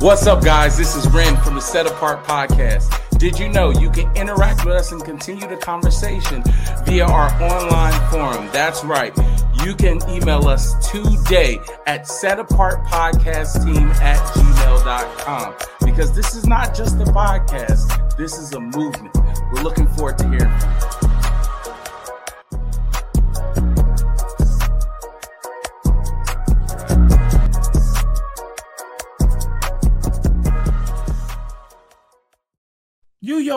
[0.00, 0.78] What's up, guys?
[0.78, 3.18] This is Ren from the Set Apart Podcast.
[3.18, 6.42] Did you know you can interact with us and continue the conversation
[6.86, 8.48] via our online forum?
[8.54, 9.14] That's right.
[9.62, 15.54] You can email us today at setapartpodcastteam at gmail.com
[15.84, 19.14] because this is not just a podcast, this is a movement.
[19.52, 20.97] We're looking forward to hearing from you.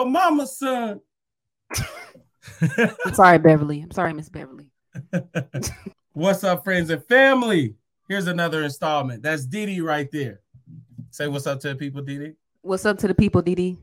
[0.02, 1.00] Your mama's son.
[2.60, 3.82] I'm sorry, Beverly.
[3.82, 4.70] I'm sorry, Miss Beverly.
[6.12, 7.76] what's up, friends and family?
[8.08, 9.22] Here's another installment.
[9.22, 10.40] That's Didi right there.
[11.10, 12.34] Say what's up to the people, Didi.
[12.62, 13.78] What's up to the people, Didi?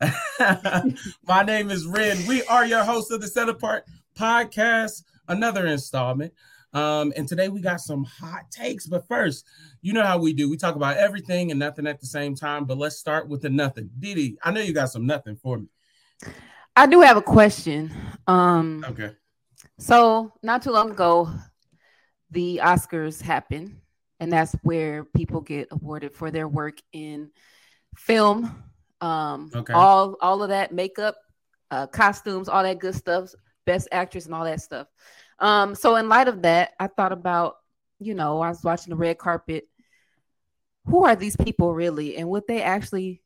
[0.40, 2.18] My name is Ren.
[2.26, 3.84] We are your hosts of the Set Apart
[4.18, 6.32] podcast, another installment.
[6.72, 8.86] Um, and today we got some hot takes.
[8.86, 9.46] But first,
[9.80, 10.50] you know how we do.
[10.50, 12.64] We talk about everything and nothing at the same time.
[12.64, 13.90] But let's start with the nothing.
[13.98, 15.68] Didi, I know you got some nothing for me.
[16.76, 17.92] I do have a question.
[18.26, 19.12] Um, okay.
[19.78, 21.30] So not too long ago,
[22.30, 23.80] the Oscars happened,
[24.20, 27.30] and that's where people get awarded for their work in
[27.96, 28.64] film.
[29.00, 29.72] Um, okay.
[29.72, 31.16] all all of that makeup,
[31.70, 33.32] uh, costumes, all that good stuff,
[33.64, 34.88] best actress, and all that stuff.
[35.38, 37.56] Um, so in light of that, I thought about,
[38.00, 39.68] you know, I was watching the red carpet.
[40.86, 42.16] Who are these people really?
[42.16, 43.22] And would they actually,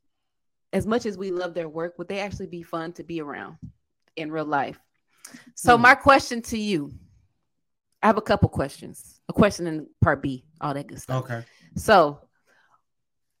[0.71, 3.57] as much as we love their work, would they actually be fun to be around
[4.15, 4.79] in real life?
[5.55, 5.83] So mm-hmm.
[5.83, 6.93] my question to you,
[8.01, 9.21] I have a couple questions.
[9.29, 11.23] A question in part B, all that good stuff.
[11.23, 11.43] Okay.
[11.75, 12.19] So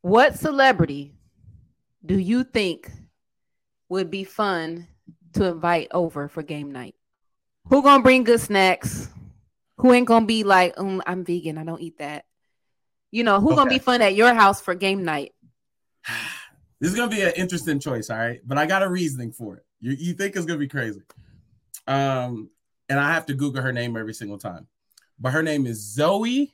[0.01, 1.15] what celebrity
[2.05, 2.89] do you think
[3.89, 4.87] would be fun
[5.33, 6.95] to invite over for game night?
[7.69, 9.09] Who gonna bring good snacks?
[9.77, 12.25] Who ain't gonna be like, um, I'm vegan, I don't eat that.
[13.11, 13.55] You know, who okay.
[13.55, 15.33] gonna be fun at your house for game night?
[16.79, 18.41] This is gonna be an interesting choice, all right.
[18.45, 19.65] But I got a reasoning for it.
[19.79, 21.01] You, you think it's gonna be crazy.
[21.87, 22.49] Um,
[22.89, 24.67] and I have to Google her name every single time.
[25.17, 26.53] But her name is Zoe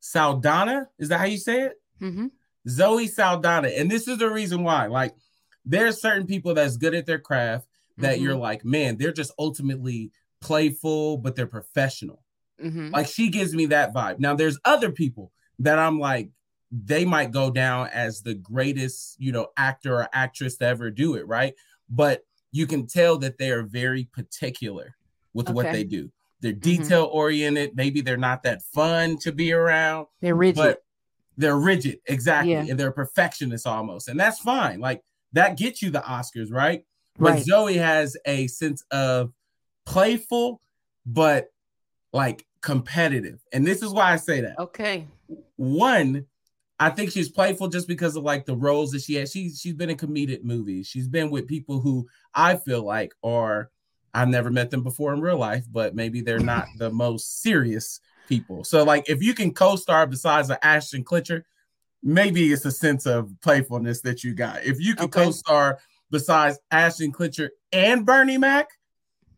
[0.00, 0.88] Saldana.
[0.98, 1.80] Is that how you say it?
[2.00, 2.26] Mm-hmm.
[2.68, 3.68] Zoe Saldana.
[3.68, 4.86] And this is the reason why.
[4.86, 5.14] Like,
[5.64, 7.66] there's certain people that's good at their craft
[8.02, 8.24] that mm-hmm.
[8.24, 12.22] you're like, man, they're just ultimately playful, but they're professional.
[12.62, 12.90] Mm-hmm.
[12.90, 14.18] Like she gives me that vibe.
[14.18, 16.30] Now there's other people that I'm like,
[16.70, 21.14] they might go down as the greatest, you know, actor or actress to ever do
[21.14, 21.54] it, right?
[21.90, 24.96] But you can tell that they are very particular
[25.34, 25.54] with okay.
[25.54, 26.10] what they do.
[26.40, 26.82] They're mm-hmm.
[26.82, 27.76] detail oriented.
[27.76, 30.06] Maybe they're not that fun to be around.
[30.20, 30.56] They're rigid.
[30.56, 30.82] But
[31.36, 32.52] they're rigid, exactly.
[32.52, 32.66] Yeah.
[32.68, 34.08] And they're perfectionists almost.
[34.08, 34.80] And that's fine.
[34.80, 35.02] Like
[35.32, 36.84] that gets you the Oscars, right?
[37.18, 37.42] But right.
[37.42, 39.32] Zoe has a sense of
[39.84, 40.60] playful,
[41.04, 41.48] but
[42.12, 43.40] like competitive.
[43.52, 44.58] And this is why I say that.
[44.58, 45.06] Okay.
[45.56, 46.26] One,
[46.78, 49.30] I think she's playful just because of like the roles that she has.
[49.30, 50.86] She's she's been in comedic movies.
[50.86, 53.70] She's been with people who I feel like are
[54.14, 58.00] I've never met them before in real life, but maybe they're not the most serious
[58.28, 58.64] people.
[58.64, 61.42] So like if you can co-star besides of Ashton Kutcher,
[62.02, 64.64] maybe it's a sense of playfulness that you got.
[64.64, 65.24] If you can okay.
[65.24, 65.78] co-star
[66.12, 68.68] besides Ashton Kutcher and Bernie Mac?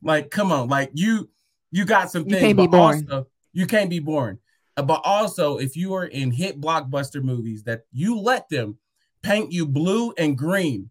[0.03, 1.31] Like, come on, like you
[1.71, 2.35] you got some things.
[2.35, 3.11] You can't be boring.
[3.11, 4.39] Also, you can't be boring.
[4.77, 8.77] Uh, but also, if you are in hit blockbuster movies that you let them
[9.23, 10.91] paint you blue and green,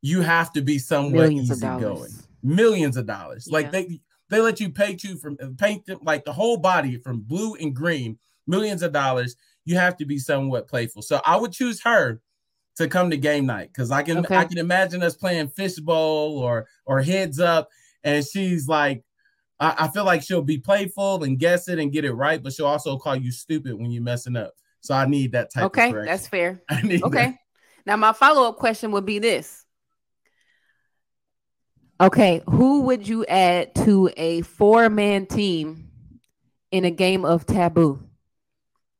[0.00, 2.12] you have to be somewhat Millions easygoing.
[2.42, 3.48] Millions of dollars.
[3.48, 3.54] Yeah.
[3.54, 7.20] Like they they let you paint you from paint them like the whole body from
[7.20, 9.34] blue and green, millions of dollars.
[9.64, 11.02] You have to be somewhat playful.
[11.02, 12.20] So I would choose her
[12.76, 14.36] to come to game night because I can okay.
[14.36, 17.68] I can imagine us playing fishbowl or or heads up,
[18.02, 19.04] and she's like,
[19.60, 22.52] I, I, feel like she'll be playful and guess it and get it right, but
[22.52, 24.52] she'll also call you stupid when you're messing up.
[24.80, 25.64] So I need that type.
[25.64, 26.62] Okay, that's fair.
[26.72, 27.00] okay.
[27.10, 27.34] That.
[27.86, 29.64] Now my follow up question would be this.
[32.00, 35.88] Okay, who would you add to a four man team
[36.72, 38.02] in a game of taboo?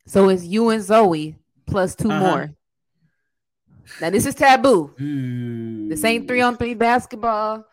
[0.07, 2.21] So it's you and Zoe plus 2 uh-huh.
[2.21, 2.55] more.
[4.01, 4.95] Now this is taboo.
[4.99, 5.89] Mm.
[5.89, 7.65] This ain't three on three basketball.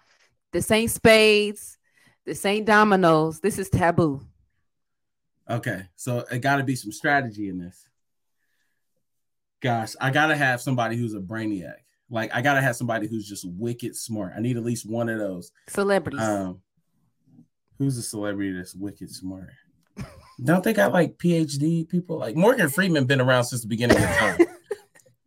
[0.52, 1.78] This ain't spades.
[2.26, 3.40] This ain't dominoes.
[3.40, 4.22] This is taboo.
[5.50, 7.88] Okay, so it got to be some strategy in this.
[9.62, 11.76] Gosh, I gotta have somebody who's a brainiac.
[12.10, 14.34] Like I gotta have somebody who's just wicked smart.
[14.36, 16.20] I need at least one of those celebrities.
[16.20, 16.62] Um,
[17.78, 19.50] who's a celebrity that's wicked smart?
[20.44, 22.18] Don't they got like PhD people?
[22.18, 24.38] Like Morgan Freeman been around since the beginning of time.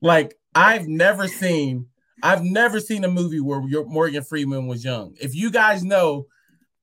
[0.05, 1.87] like I've never seen
[2.23, 5.17] I've never seen a movie where Morgan Freeman was young.
[5.21, 6.27] If you guys know,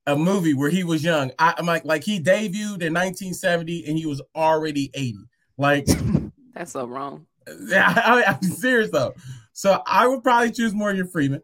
[0.06, 1.30] a movie where he was young.
[1.38, 5.18] I, am like, like he debuted in 1970 and he was already 80.
[5.56, 5.86] Like,
[6.54, 7.26] that's so wrong.
[7.66, 9.14] Yeah, I, am serious though.
[9.52, 11.42] So I would probably choose Morgan Freeman.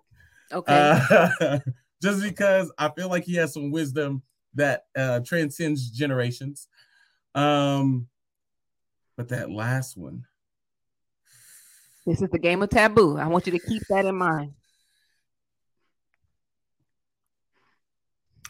[0.50, 1.00] Okay.
[1.10, 1.58] Uh,
[2.02, 4.22] just because I feel like he has some wisdom
[4.54, 6.68] that uh, transcends generations.
[7.34, 8.08] Um,
[9.16, 10.24] but that last one.
[12.08, 13.18] This is the game of taboo.
[13.18, 14.54] I want you to keep that in mind.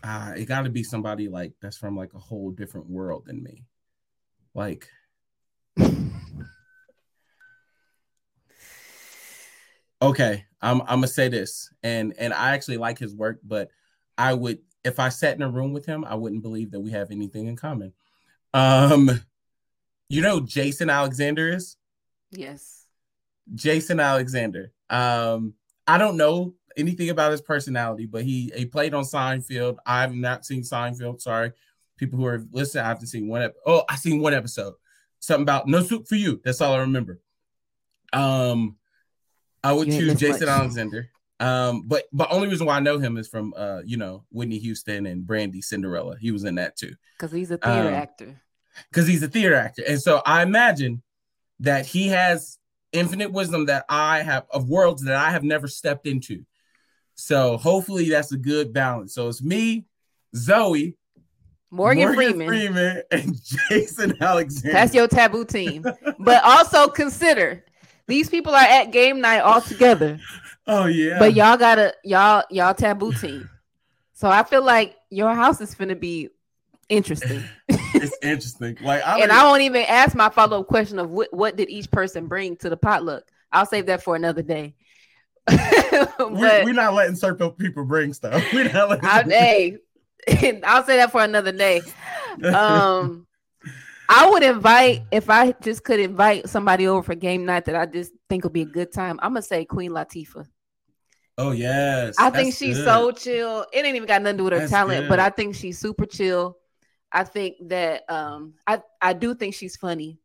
[0.01, 3.43] Uh, it got to be somebody like that's from like a whole different world than
[3.43, 3.65] me.
[4.55, 4.89] Like,
[10.01, 13.71] okay, I'm I'm gonna say this, and and I actually like his work, but
[14.17, 16.93] I would if I sat in a room with him, I wouldn't believe that we
[16.93, 17.93] have anything in common.
[18.55, 19.11] Um,
[20.09, 21.77] you know, Jason Alexander is.
[22.31, 22.78] Yes.
[23.55, 24.73] Jason Alexander.
[24.91, 25.55] Um,
[25.87, 29.77] I don't know anything about his personality, but he he played on Seinfeld.
[29.85, 31.21] I have not seen Seinfeld.
[31.21, 31.53] Sorry,
[31.97, 33.43] people who are listening, I haven't seen one.
[33.43, 34.75] Ep- oh, I seen one episode.
[35.21, 36.41] Something about no soup for you.
[36.45, 37.21] That's all I remember.
[38.13, 38.77] Um,
[39.63, 40.61] I would choose Jason much.
[40.61, 41.11] Alexander.
[41.41, 44.59] Um, but but only reason why I know him is from uh, you know, Whitney
[44.59, 46.17] Houston and Brandy Cinderella.
[46.19, 46.95] He was in that too.
[47.17, 48.41] Because he's a theater um, actor.
[48.91, 49.83] Because he's a theater actor.
[49.87, 51.03] And so I imagine
[51.61, 52.58] that he has
[52.93, 56.45] infinite wisdom that I have of worlds that I have never stepped into.
[57.15, 59.15] So hopefully that's a good balance.
[59.15, 59.87] So it's me,
[60.37, 60.97] Zoe,
[61.71, 62.47] Morgan, Morgan Freeman.
[62.47, 63.35] Freeman, and
[63.69, 64.73] Jason Alexander.
[64.73, 65.85] That's your taboo team.
[66.19, 67.65] but also consider
[68.07, 70.19] these people are at game night all together.
[70.71, 71.19] Oh yeah.
[71.19, 73.49] But y'all gotta y'all y'all taboo team.
[74.13, 76.29] So I feel like your house is gonna be
[76.91, 77.43] interesting.
[77.95, 78.77] it's interesting.
[78.81, 81.71] Like I and I won't even ask my follow up question of what, what did
[81.71, 83.25] each person bring to the potluck.
[83.53, 84.75] I'll save that for another day.
[85.47, 88.45] but, we're, not letting certain people bring stuff.
[88.53, 89.05] We're not letting.
[89.07, 89.79] I, hey,
[90.65, 91.81] I'll say that for another day.
[92.45, 93.27] Um,
[94.11, 97.87] I would invite if I just could invite somebody over for game night that I
[97.87, 99.19] just think would be a good time.
[99.23, 100.47] I'm gonna say Queen Latifah.
[101.39, 102.85] Oh yes, I think she's good.
[102.85, 103.67] so chill.
[103.73, 105.09] It ain't even got nothing to do with her that's talent, good.
[105.09, 106.57] but I think she's super chill.
[107.13, 110.19] I think that um, I I do think she's funny.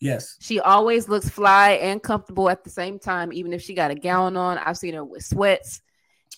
[0.00, 3.90] Yes, she always looks fly and comfortable at the same time, even if she got
[3.90, 4.58] a gown on.
[4.58, 5.80] I've seen her with sweats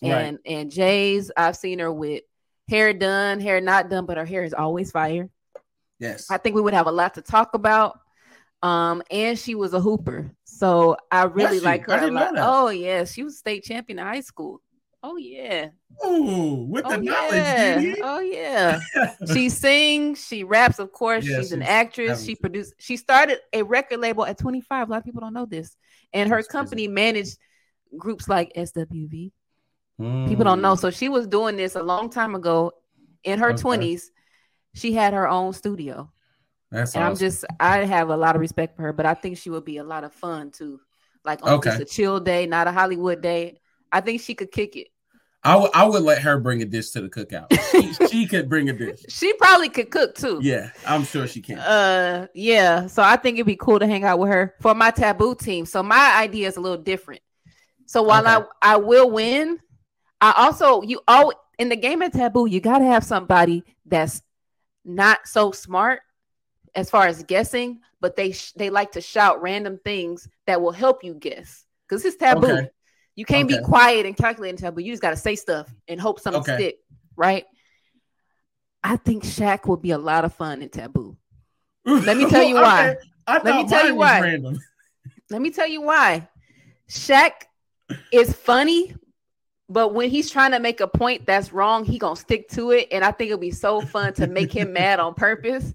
[0.02, 0.52] and right.
[0.52, 1.30] and J's.
[1.36, 2.22] I've seen her with
[2.68, 5.28] hair done, hair not done, but her hair is always fire.
[5.98, 7.98] Yes, I think we would have a lot to talk about.
[8.62, 10.32] Um, and she was a hooper.
[10.44, 11.92] So I really like her.
[12.38, 14.60] Oh yeah, she was state champion in high school.
[15.02, 15.68] Oh yeah.
[16.02, 17.34] Oh, with the oh, knowledge.
[17.34, 17.94] Yeah.
[18.02, 18.80] Oh yeah.
[19.32, 21.24] she sings, she raps, of course.
[21.24, 22.24] Yeah, she's, she's, an actress.
[22.24, 24.88] She produced, she started a record label at 25.
[24.88, 25.76] A lot of people don't know this.
[26.12, 26.94] And her That's company crazy.
[26.94, 27.38] managed
[27.96, 29.30] groups like SWV.
[30.00, 30.28] Mm.
[30.28, 30.74] People don't know.
[30.74, 32.72] So she was doing this a long time ago
[33.22, 33.62] in her okay.
[33.62, 34.02] 20s.
[34.74, 36.10] She had her own studio.
[36.70, 37.12] That's and awesome.
[37.12, 39.64] I'm just I have a lot of respect for her, but I think she would
[39.64, 40.80] be a lot of fun too.
[41.24, 41.70] Like on okay.
[41.70, 43.60] just a chill day, not a Hollywood day.
[43.92, 44.88] I think she could kick it.
[45.44, 47.46] I, w- I would let her bring a dish to the cookout.
[47.70, 49.04] She, she could bring a dish.
[49.08, 50.40] She probably could cook too.
[50.42, 51.58] Yeah, I'm sure she can.
[51.58, 52.86] Uh, yeah.
[52.88, 55.64] So I think it'd be cool to hang out with her for my taboo team.
[55.64, 57.22] So my idea is a little different.
[57.86, 58.46] So while okay.
[58.62, 59.58] I I will win,
[60.20, 64.22] I also you oh in the game of taboo you got to have somebody that's
[64.84, 66.00] not so smart
[66.74, 70.72] as far as guessing, but they sh- they like to shout random things that will
[70.72, 72.52] help you guess because it's taboo.
[72.52, 72.68] Okay.
[73.18, 73.58] You can't okay.
[73.58, 74.80] be quiet and calculating taboo.
[74.80, 76.54] You just got to say stuff and hope something okay.
[76.54, 76.78] stick,
[77.16, 77.44] right?
[78.84, 81.16] I think Shaq would be a lot of fun in taboo.
[81.84, 82.94] Let me tell you why.
[83.26, 84.38] Let me tell you why.
[85.30, 86.28] Let me tell you why.
[86.88, 87.32] Shaq
[88.12, 88.94] is funny,
[89.68, 92.86] but when he's trying to make a point that's wrong, he gonna stick to it.
[92.92, 95.74] And I think it'll be so fun to make him mad on purpose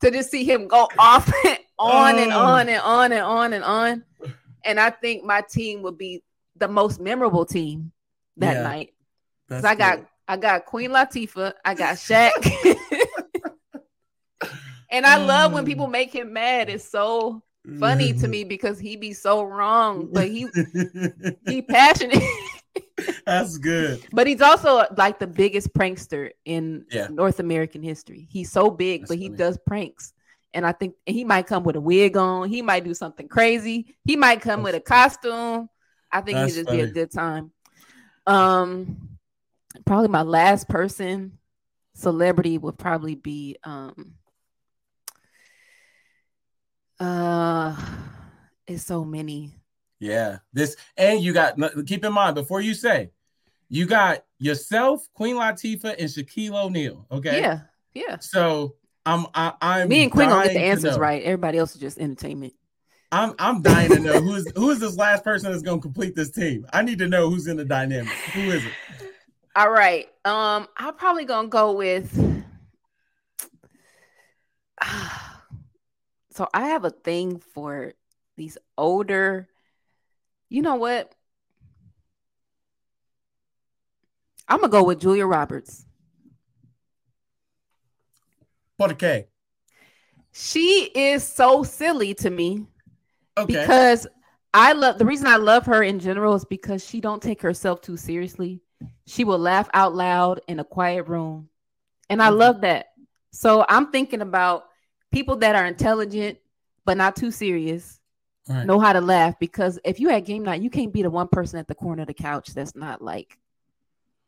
[0.00, 2.38] to just see him go off and on and oh.
[2.38, 4.04] on and on and on and on.
[4.64, 6.22] And I think my team would be
[6.56, 7.92] the most memorable team
[8.36, 8.94] that yeah, night.
[9.48, 12.32] Because I got I got Queen Latifah, I got Shaq.
[14.90, 15.92] and I love when people mm.
[15.92, 16.68] make him mad.
[16.68, 17.42] It's so
[17.78, 18.48] funny to me mm-hmm.
[18.48, 20.46] because he be so wrong, but he
[21.46, 22.22] he passionate.
[23.26, 24.06] That's good.
[24.12, 27.08] But he's also like the biggest prankster in yeah.
[27.10, 28.28] North American history.
[28.30, 30.12] He's so big, That's but he does pranks.
[30.52, 32.48] And I think he might come with a wig on.
[32.48, 33.96] He might do something crazy.
[34.04, 35.68] He might come That's with a costume.
[36.14, 36.84] I think he just funny.
[36.84, 37.52] be a good time.
[38.26, 39.18] Um,
[39.84, 41.38] probably my last person
[41.94, 44.14] celebrity would probably be um
[46.98, 47.76] uh
[48.66, 49.52] it's so many
[50.00, 51.56] yeah, this and you got
[51.86, 53.10] keep in mind before you say
[53.68, 57.06] you got yourself, Queen Latifah, and Shaquille O'Neal.
[57.10, 57.40] Okay.
[57.40, 57.60] Yeah.
[57.94, 58.18] Yeah.
[58.18, 61.22] So I'm I, am i am me and Queen gonna get the answers right.
[61.22, 62.52] Everybody else is just entertainment.
[63.14, 66.32] I'm I'm dying to know who's who is this last person that's gonna complete this
[66.32, 66.66] team.
[66.72, 68.12] I need to know who's in the dynamic.
[68.32, 68.72] Who is it?
[69.54, 70.08] All right.
[70.24, 72.12] Um, I'm probably gonna go with.
[76.30, 77.92] so I have a thing for
[78.36, 79.48] these older.
[80.48, 81.14] You know what?
[84.48, 85.86] I'm gonna go with Julia Roberts.
[88.76, 89.26] Por qué?
[90.32, 92.66] She is so silly to me.
[93.36, 93.46] Okay.
[93.60, 94.06] Because
[94.52, 97.80] I love the reason I love her in general is because she don't take herself
[97.80, 98.60] too seriously.
[99.06, 101.48] She will laugh out loud in a quiet room.
[102.08, 102.38] And I mm-hmm.
[102.38, 102.86] love that.
[103.32, 104.66] So I'm thinking about
[105.10, 106.38] people that are intelligent
[106.84, 107.98] but not too serious.
[108.48, 108.66] Right.
[108.66, 111.28] Know how to laugh because if you had game night, you can't be the one
[111.28, 113.38] person at the corner of the couch that's not like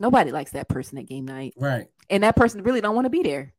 [0.00, 1.54] nobody likes that person at game night.
[1.56, 1.88] Right.
[2.08, 3.52] And that person really don't want to be there.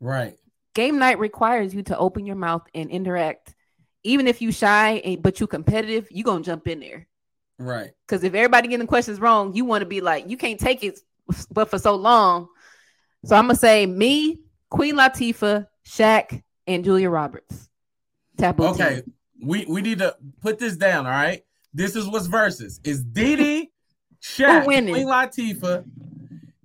[0.00, 0.36] Right.
[0.74, 3.54] Game night requires you to open your mouth and interact.
[4.04, 7.06] Even if you shy and but you competitive, you gonna jump in there.
[7.58, 7.90] Right.
[8.06, 10.98] Because if everybody getting questions wrong, you want to be like, you can't take it
[11.50, 12.48] but for so long.
[13.24, 17.68] So I'm gonna say me, Queen Latifah, Shaq, and Julia Roberts.
[18.36, 18.64] Taboo.
[18.66, 19.02] Okay.
[19.02, 19.12] Team.
[19.44, 21.06] We we need to put this down.
[21.06, 21.42] All right.
[21.74, 22.80] This is what's versus.
[22.84, 23.72] Is Didi,
[24.20, 25.84] Shaq, Queen Latifah,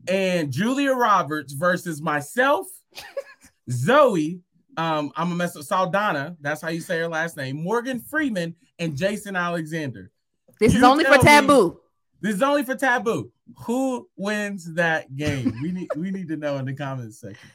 [0.07, 2.67] and Julia Roberts versus myself,
[3.71, 4.41] Zoe.
[4.77, 6.37] Um, I'm a mess up Saldana.
[6.39, 7.61] That's how you say her last name.
[7.63, 10.11] Morgan Freeman and Jason Alexander.
[10.59, 11.69] This you is only for taboo.
[11.69, 11.75] Me,
[12.21, 13.31] this is only for taboo.
[13.65, 15.53] Who wins that game?
[15.61, 17.49] we need we need to know in the comments section.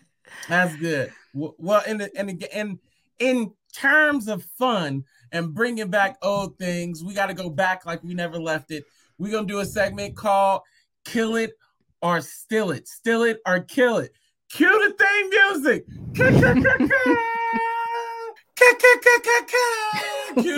[0.48, 1.12] That's good.
[1.32, 2.78] Well, in the and in
[3.18, 8.02] in terms of fun and bringing back old things, we got to go back like
[8.02, 8.84] we never left it.
[9.18, 10.62] We're gonna do a segment called
[11.04, 11.52] "Kill It
[12.00, 14.12] or Still It," "Still It or Kill It."
[14.52, 15.86] Cue the theme music.
[16.14, 16.30] Cue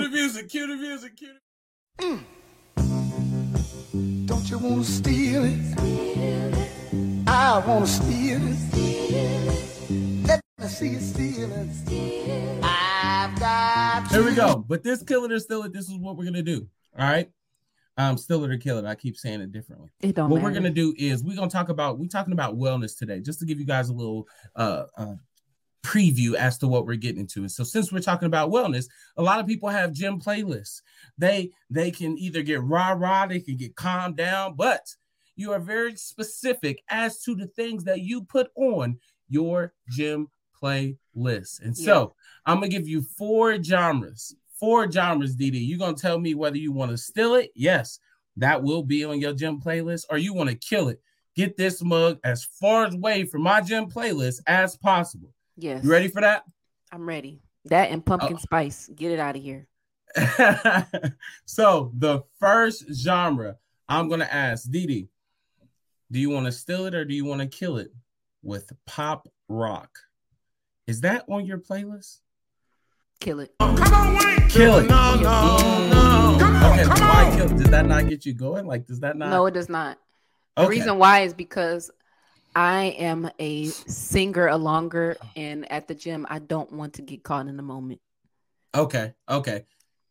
[0.02, 0.48] the music.
[0.48, 1.16] Cue the music.
[1.16, 1.28] Cue
[1.98, 2.04] the.
[2.04, 2.24] Mm.
[4.26, 5.60] Don't you want to steal it?
[7.28, 8.56] I want to steal it.
[10.26, 11.68] Let me see you steal it.
[12.64, 14.08] I've got.
[14.10, 14.64] Here we go.
[14.66, 16.66] But this kill it or steal it, this is what we're gonna do.
[16.98, 17.30] All right.
[17.96, 18.84] Um, still it or kill it.
[18.84, 19.90] I keep saying it differently.
[20.00, 20.48] It don't what matter.
[20.48, 23.46] we're gonna do is we're gonna talk about we're talking about wellness today, just to
[23.46, 25.14] give you guys a little uh, uh
[25.84, 27.40] preview as to what we're getting into.
[27.40, 28.86] And so since we're talking about wellness,
[29.16, 30.80] a lot of people have gym playlists.
[31.18, 34.88] They they can either get rah-rah, they can get calmed down, but
[35.36, 38.98] you are very specific as to the things that you put on
[39.28, 40.28] your gym
[40.62, 41.60] playlist.
[41.60, 42.14] And so
[42.46, 44.34] I'm gonna give you four genres.
[44.58, 45.66] Four genres, DD.
[45.66, 47.50] You're gonna tell me whether you want to steal it.
[47.54, 47.98] Yes,
[48.36, 51.00] that will be on your gym playlist, or you want to kill it.
[51.34, 55.34] Get this mug as far away from my gym playlist as possible.
[55.56, 55.82] Yes.
[55.82, 56.44] You ready for that?
[56.92, 57.40] I'm ready.
[57.66, 58.38] That and pumpkin oh.
[58.38, 58.88] spice.
[58.94, 59.66] Get it out of here.
[61.44, 63.56] so the first genre
[63.88, 65.08] I'm gonna ask Didi,
[66.10, 67.90] do you want to steal it or do you want to kill it
[68.42, 69.90] with pop rock?
[70.86, 72.20] Is that on your playlist?
[73.20, 73.54] Kill it.
[73.60, 74.48] Oh, come on, Wayne.
[74.48, 74.88] Kill it.
[74.88, 76.36] No, no, no.
[76.38, 77.36] Come on, okay, come why on.
[77.36, 77.48] kill?
[77.48, 78.66] Did that not get you going?
[78.66, 79.30] Like, does that not?
[79.30, 79.98] No, it does not.
[80.56, 80.70] The okay.
[80.70, 81.90] reason why is because
[82.54, 87.22] I am a singer a longer, and at the gym, I don't want to get
[87.22, 88.00] caught in the moment.
[88.74, 89.64] Okay, okay.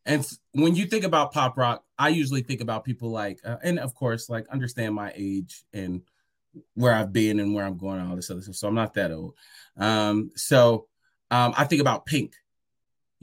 [0.06, 3.80] And when you think about pop rock, I usually think about people like, uh, and
[3.80, 6.02] of course, like understand my age and
[6.74, 8.56] where I've been and where I'm going, and all this other stuff.
[8.56, 9.36] So I'm not that old.
[9.78, 10.88] Um, so
[11.32, 12.34] um, I think about Pink.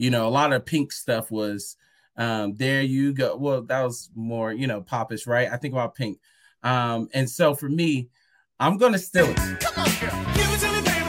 [0.01, 1.77] You know, a lot of Pink stuff was
[2.17, 2.81] um, there.
[2.81, 3.35] You go.
[3.35, 5.47] Well, that was more, you know, popish, right?
[5.47, 6.17] I think about Pink.
[6.63, 8.09] Um, and so for me,
[8.59, 9.37] I'm gonna steal it.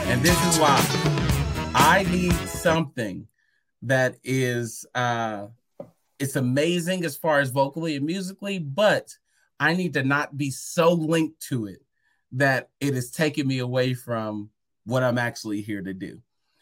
[0.05, 0.79] And this is why
[1.73, 3.27] I need something
[3.81, 5.47] that is uh
[6.19, 9.17] it's amazing as far as vocally and musically, but
[9.59, 11.81] I need to not be so linked to it
[12.33, 14.51] that it is taking me away from
[14.85, 16.21] what I'm actually here to do.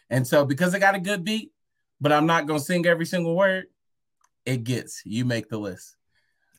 [0.09, 1.51] And so because I got a good beat,
[2.01, 3.67] but I'm not gonna sing every single word,
[4.45, 5.95] it gets you make the list.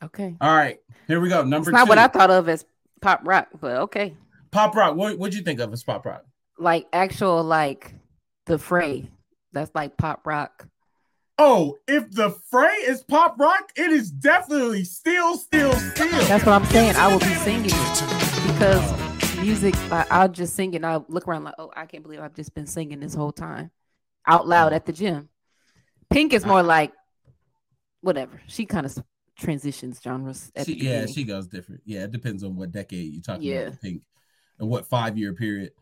[0.02, 0.36] Okay.
[0.40, 0.78] All right.
[1.08, 1.42] Here we go.
[1.44, 1.88] Number it's not two.
[1.90, 2.64] what I thought of as
[3.00, 4.16] pop rock, but okay.
[4.50, 4.96] Pop rock.
[4.96, 6.24] What would you think of as pop rock?
[6.58, 7.94] Like actual like
[8.46, 9.10] the fray.
[9.52, 10.68] That's like pop rock.
[11.38, 16.24] Oh, if the fray is pop rock, it is definitely still, still, still.
[16.26, 16.94] That's what I'm saying.
[16.96, 19.74] I will be singing it because music.
[19.90, 20.84] I, I'll just sing it.
[20.84, 23.70] I'll look around like, oh, I can't believe I've just been singing this whole time
[24.26, 25.28] out loud at the gym.
[26.12, 26.92] Pink is more like
[28.00, 28.40] whatever.
[28.46, 28.96] She kind of
[29.36, 30.52] transitions genres.
[30.64, 31.82] She, yeah, she goes different.
[31.84, 33.60] Yeah, it depends on what decade you're talking yeah.
[33.60, 33.80] about.
[33.80, 34.02] Pink,
[34.58, 35.72] and what five year period.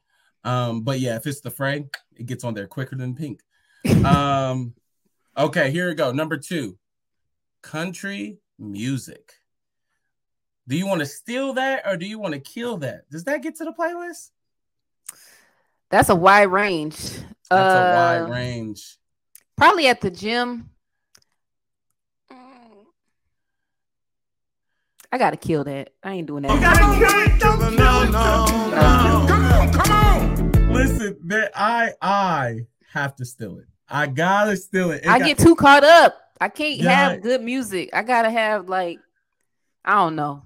[0.45, 3.41] Um, but yeah, if it's the fray, it gets on there quicker than Pink.
[4.05, 4.75] um,
[5.37, 6.13] okay, here we go.
[6.13, 6.79] Number two,
[7.63, 9.35] country music.
[10.69, 13.11] Do you want to steal that or do you want to kill that?
[13.11, 14.31] Does that get to the playlist?
[15.91, 16.97] That's a wide range.
[17.51, 19.00] That's uh, a wide uh, range.
[19.61, 20.71] Probably at the gym.
[25.13, 25.91] I gotta kill that.
[26.03, 26.55] I ain't doing that.
[26.55, 27.39] You gotta kill it.
[27.39, 28.11] Don't kill no, it.
[28.11, 29.27] No, no.
[29.29, 30.73] Come on, come on.
[30.73, 33.67] Listen, that I I have to steal it.
[33.87, 35.03] I gotta steal it.
[35.05, 36.17] it I got, get too caught up.
[36.41, 37.91] I can't yeah, have good music.
[37.93, 38.99] I gotta have like
[39.85, 40.43] I don't know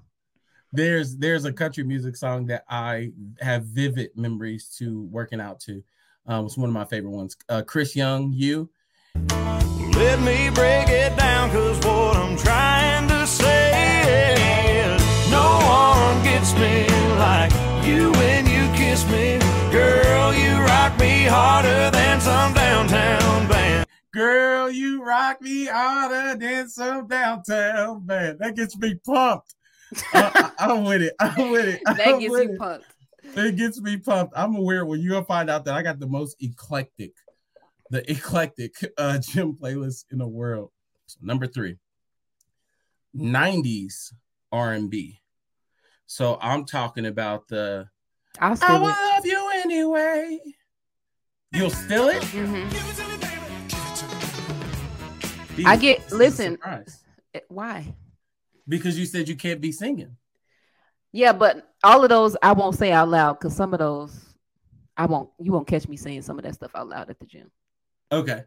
[0.73, 5.81] there's there's a country music song that I have vivid memories to working out to.
[6.27, 7.37] Um, it's one of my favorite ones.
[7.47, 8.69] Uh, Chris Young, you.
[9.15, 16.53] Let me break it down, cause what I'm trying to say is no one gets
[16.55, 17.51] me like
[17.85, 19.39] you when you kiss me.
[19.71, 23.87] Girl, you rock me harder than some downtown band.
[24.13, 28.39] Girl, you rock me harder than some downtown band.
[28.39, 29.55] That gets me pumped.
[30.13, 31.15] I, am with it.
[31.19, 31.81] I'm with it.
[31.85, 32.59] That I'm gets you it.
[32.59, 32.85] pumped.
[33.35, 34.33] It gets me pumped.
[34.35, 37.13] I'm aware when you'll find out that I got the most eclectic,
[37.89, 40.71] the eclectic uh gym playlist in the world.
[41.07, 41.77] So number three,
[43.15, 44.13] 90s
[44.51, 45.19] R&B.
[46.07, 47.87] So I'm talking about the
[48.39, 50.39] I'll love you anyway.
[51.51, 52.21] You'll steal it?
[52.23, 52.87] Mm-hmm.
[55.65, 56.57] I get listen.
[57.47, 57.95] Why?
[58.67, 60.15] because you said you can't be singing.
[61.11, 64.33] Yeah, but all of those I won't say out loud because some of those
[64.97, 65.29] I won't.
[65.39, 67.51] You won't catch me saying some of that stuff out loud at the gym.
[68.15, 68.43] Okay.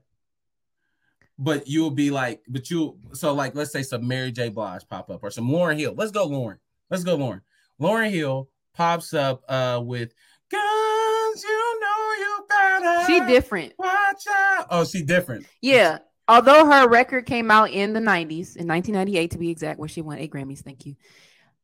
[1.38, 4.48] But you'll be like, but you so like let's say some Mary J.
[4.48, 5.94] Blige pop up or some Lauryn Hill.
[5.96, 6.58] Let's go, Lauryn.
[6.90, 7.42] Let's go, Lauryn.
[7.80, 10.12] Lauryn Hill pops up uh with
[10.50, 13.06] guns, you know you better.
[13.06, 13.75] She different.
[13.78, 14.66] Watch out.
[14.70, 15.46] Oh, she different.
[15.61, 19.88] Yeah although her record came out in the 90s, in 1998 to be exact, where
[19.88, 20.61] she won eight Grammys.
[20.61, 20.94] Thank you.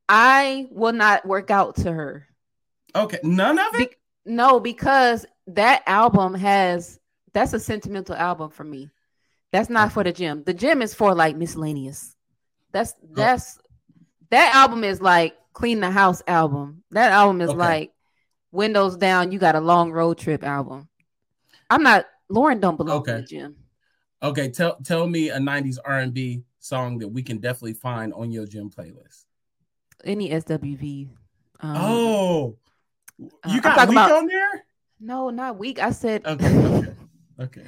[0.09, 2.27] I will not work out to her.
[2.97, 3.91] Okay, none of it.
[3.91, 3.97] Be-
[4.33, 6.99] no, because that album has
[7.35, 8.91] that's a sentimental album for me.
[9.53, 10.43] That's not for the gym.
[10.45, 12.17] The gym is for like miscellaneous.
[12.73, 13.59] That's that's
[14.31, 16.83] that album is like clean the house album.
[16.93, 17.59] That album is okay.
[17.59, 17.93] like
[18.51, 19.31] windows down.
[19.31, 20.89] You got a long road trip album.
[21.69, 22.61] I'm not Lauryn.
[22.61, 23.13] Don't belong okay.
[23.13, 23.57] in the gym.
[24.23, 28.47] Okay, tell tell me a '90s R&B song that we can definitely find on your
[28.47, 29.25] gym playlist.
[30.03, 31.09] Any SWV.
[31.61, 32.57] Um, oh,
[33.23, 34.65] uh, you got weak about, on there?
[34.99, 35.79] No, not weak.
[35.79, 36.25] I said.
[36.27, 36.59] Okay.
[36.59, 36.95] Okay.
[37.41, 37.65] okay.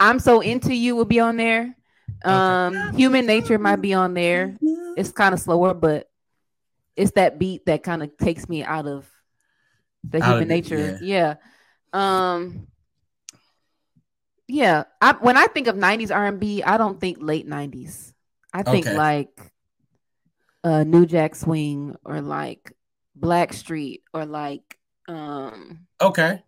[0.00, 1.76] I'm so into you will be on there.
[2.24, 2.96] Um, okay.
[2.96, 4.56] Human Nature might be on there.
[4.96, 6.08] It's kind of slower, but
[6.96, 9.08] it's that beat that kind of takes me out of
[10.04, 10.98] the out human of nature.
[11.00, 11.36] Yeah.
[11.92, 12.34] yeah.
[12.34, 12.68] Um,
[14.48, 18.14] yeah, I, when I think of '90s R&B, I don't think late '90s.
[18.52, 18.96] I think okay.
[18.96, 19.40] like
[20.64, 22.72] uh, New Jack Swing or like
[23.18, 26.42] Blackstreet or like um okay,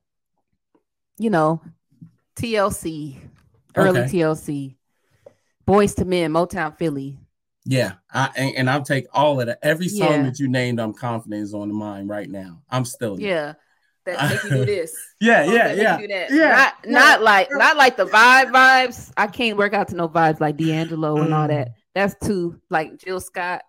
[1.18, 1.62] you know
[2.40, 3.18] TLC,
[3.76, 4.18] early okay.
[4.18, 4.76] TLC,
[5.66, 7.18] Boyz II Men, Motown Philly.
[7.64, 9.58] Yeah, I and, and, I'll take all of that.
[9.62, 10.22] Every song yeah.
[10.22, 12.62] that you named, I'm confident is on the mind right now.
[12.70, 13.54] I'm still yeah
[14.04, 14.94] that make you do this.
[15.20, 15.98] yeah, yeah, yeah.
[15.98, 16.26] yeah.
[16.30, 16.70] Not, yeah.
[16.86, 19.12] not like not like the vibe vibes.
[19.16, 21.68] I can't work out to no vibes like D'Angelo and all that.
[21.68, 21.74] Mm.
[21.94, 23.62] That's too like Jill Scott.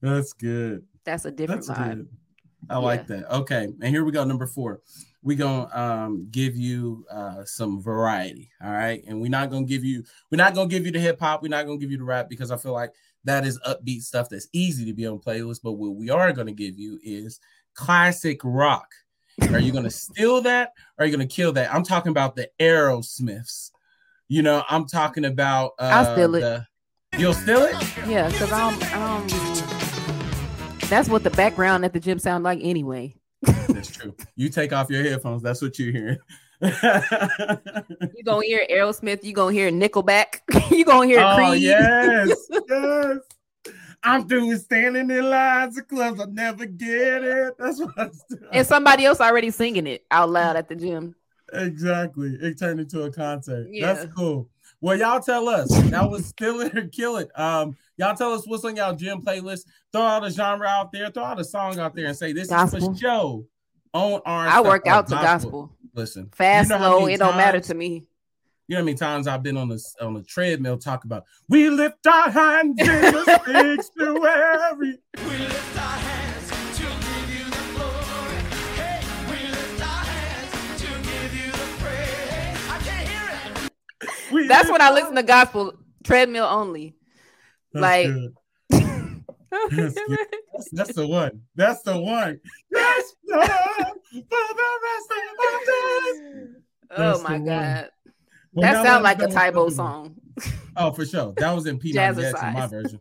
[0.00, 0.84] That's good.
[1.04, 1.94] That's a different That's vibe.
[1.94, 2.08] Good.
[2.70, 2.78] I yeah.
[2.78, 3.34] like that.
[3.36, 4.24] Okay, and here we go.
[4.24, 4.80] Number four.
[5.22, 8.50] We're gonna um, give you uh, some variety.
[8.62, 11.20] All right, and we're not gonna give you we're not gonna give you the hip
[11.20, 11.42] hop.
[11.42, 12.92] We're not gonna give you the rap because I feel like
[13.24, 15.60] that is upbeat stuff that's easy to be on playlist.
[15.62, 17.38] But what we are gonna give you is
[17.74, 18.88] classic rock.
[19.50, 20.72] Are you going to steal that?
[20.98, 21.72] Or are you going to kill that?
[21.72, 23.70] I'm talking about the Aerosmiths.
[24.28, 25.72] You know, I'm talking about.
[25.78, 26.40] Uh, I'll steal it.
[26.40, 26.66] The,
[27.18, 27.74] you'll steal it?
[28.06, 29.28] Yeah, because I'm, I'm.
[30.88, 33.14] That's what the background at the gym sound like anyway.
[33.42, 34.14] That's true.
[34.36, 35.42] You take off your headphones.
[35.42, 36.18] That's what you're hearing.
[36.62, 39.24] you gonna hear Aerosmith.
[39.24, 40.40] You gonna hear Nickelback.
[40.70, 41.62] you gonna hear oh, Creed.
[41.62, 42.30] yes,
[42.68, 43.18] yes.
[44.04, 46.20] I'm doing standing in lines of clubs.
[46.20, 47.54] I never get it.
[47.58, 48.42] That's what I'm doing.
[48.52, 51.14] And somebody else already singing it out loud at the gym.
[51.52, 52.36] Exactly.
[52.40, 53.68] It turned into a concert.
[53.70, 53.92] Yeah.
[53.92, 54.48] That's cool.
[54.82, 57.30] Well, y'all tell us that was still it or kill it.
[57.38, 59.60] Um, y'all tell us what's on y'all gym playlist.
[59.92, 62.48] Throw out a genre out there, throw out a song out there, and say this
[62.48, 62.78] gospel.
[62.78, 63.46] is for show
[63.94, 64.48] on our.
[64.48, 65.72] I work out to gospel.
[65.94, 68.06] Listen, fast, you know slow, it don't matter to me.
[68.66, 71.70] You know how many times I've been on the on the treadmill talk about we
[71.70, 74.98] lift our hands in the sticks to every.
[75.16, 76.21] We lift our hands
[84.48, 86.96] That's when I listen to gospel treadmill only.
[87.72, 88.08] That's like.
[88.70, 91.42] That's, that's, that's, the one.
[91.54, 92.40] That's the one.
[92.70, 93.48] Yes, for the
[94.82, 96.48] rest of my days.
[96.96, 97.90] Oh my god.
[98.54, 100.16] Well, that sounds like a Tae Bo song.
[100.76, 101.34] Oh, for sure.
[101.36, 101.92] That was in P.
[101.92, 103.00] Jackson, my version.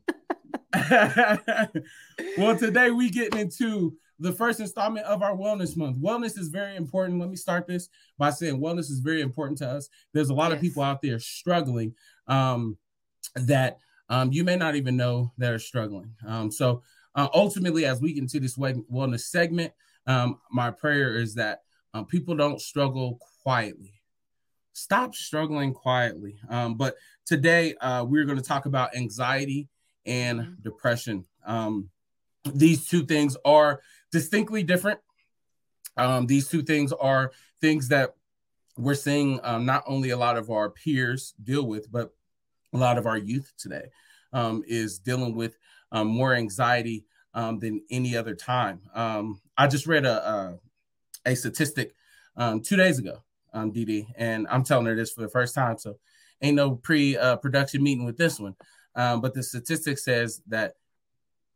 [2.37, 5.97] well, today we getting into the first installment of our wellness month.
[5.97, 7.19] Wellness is very important.
[7.19, 9.89] Let me start this by saying wellness is very important to us.
[10.13, 10.55] There's a lot yes.
[10.57, 11.95] of people out there struggling
[12.27, 12.77] um,
[13.35, 13.79] that
[14.09, 16.13] um, you may not even know that are struggling.
[16.25, 16.83] Um, so
[17.15, 19.73] uh, ultimately, as we get into this wellness segment,
[20.05, 21.61] um, my prayer is that
[21.93, 24.01] um, people don't struggle quietly.
[24.73, 26.37] Stop struggling quietly.
[26.47, 29.67] Um, but today, uh, we're going to talk about anxiety
[30.05, 30.53] and mm-hmm.
[30.61, 31.25] depression.
[31.45, 31.89] Um,
[32.53, 33.81] these two things are
[34.11, 34.99] distinctly different.
[35.97, 38.15] Um, these two things are things that
[38.77, 42.13] we're seeing um, not only a lot of our peers deal with, but
[42.73, 43.89] a lot of our youth today
[44.33, 45.57] um, is dealing with
[45.91, 48.81] um, more anxiety um, than any other time.
[48.93, 50.59] Um, I just read a, a,
[51.31, 51.93] a statistic
[52.63, 53.21] two days ago,
[53.53, 55.97] um, DD, and I'm telling her this for the first time, so
[56.41, 58.55] ain't no pre-production uh, meeting with this one.
[58.95, 60.75] But the statistic says that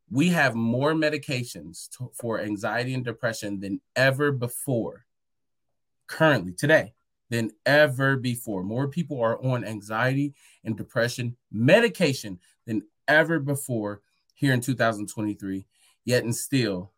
[0.09, 5.05] we have more medications to, for anxiety and depression than ever before,
[6.07, 6.93] currently today,
[7.29, 8.63] than ever before.
[8.63, 14.01] More people are on anxiety and depression medication than ever before
[14.35, 15.65] here in 2023.
[16.03, 16.91] Yet and still,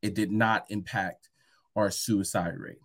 [0.00, 1.28] it did not impact
[1.74, 2.80] our suicide rate.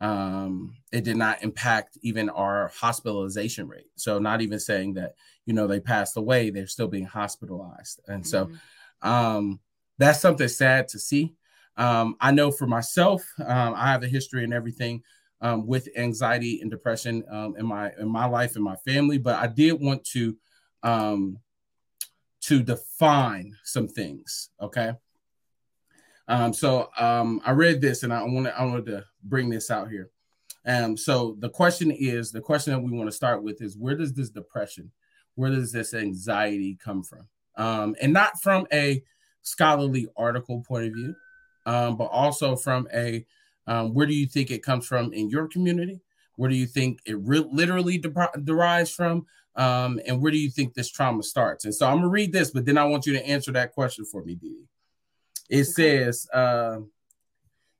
[0.00, 3.86] Um, it did not impact even our hospitalization rate.
[3.94, 5.14] So, not even saying that
[5.46, 8.54] you know they passed away, they're still being hospitalized, and so mm-hmm.
[9.04, 9.60] Um,
[9.98, 11.34] that's something sad to see.
[11.76, 15.02] Um, I know for myself, um, I have a history and everything
[15.40, 19.36] um, with anxiety and depression um, in my in my life and my family, but
[19.36, 20.36] I did want to
[20.82, 21.38] um,
[22.42, 24.50] to define some things.
[24.60, 24.92] Okay.
[26.26, 30.10] Um, so I read this and I wanted I wanted to bring this out here.
[30.96, 34.14] So the question is the question that we want to start with is where does
[34.14, 34.90] this depression,
[35.34, 37.28] where does this anxiety come from?
[37.56, 39.02] Um, and not from a
[39.42, 41.14] scholarly article point of view,
[41.66, 43.24] um, but also from a
[43.66, 46.00] um, where do you think it comes from in your community?
[46.36, 49.26] Where do you think it re- literally de- derives from?
[49.56, 51.64] Um, and where do you think this trauma starts?
[51.64, 54.04] And so I'm gonna read this, but then I want you to answer that question
[54.04, 54.64] for me, Dee.
[55.48, 55.64] It okay.
[55.64, 56.80] says uh,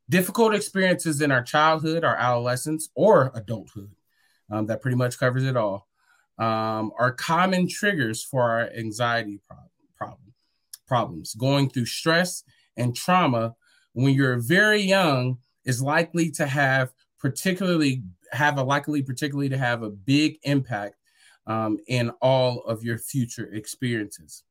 [0.08, 3.90] difficult experiences in our childhood, our adolescence, or adulthood.
[4.50, 5.88] Um, that pretty much covers it all.
[6.38, 9.63] Um, are common triggers for our anxiety problem,
[10.86, 11.34] problems.
[11.34, 12.42] Going through stress
[12.76, 13.54] and trauma
[13.92, 19.82] when you're very young is likely to have particularly have a likely particularly to have
[19.82, 20.96] a big impact
[21.46, 24.42] um, in all of your future experiences.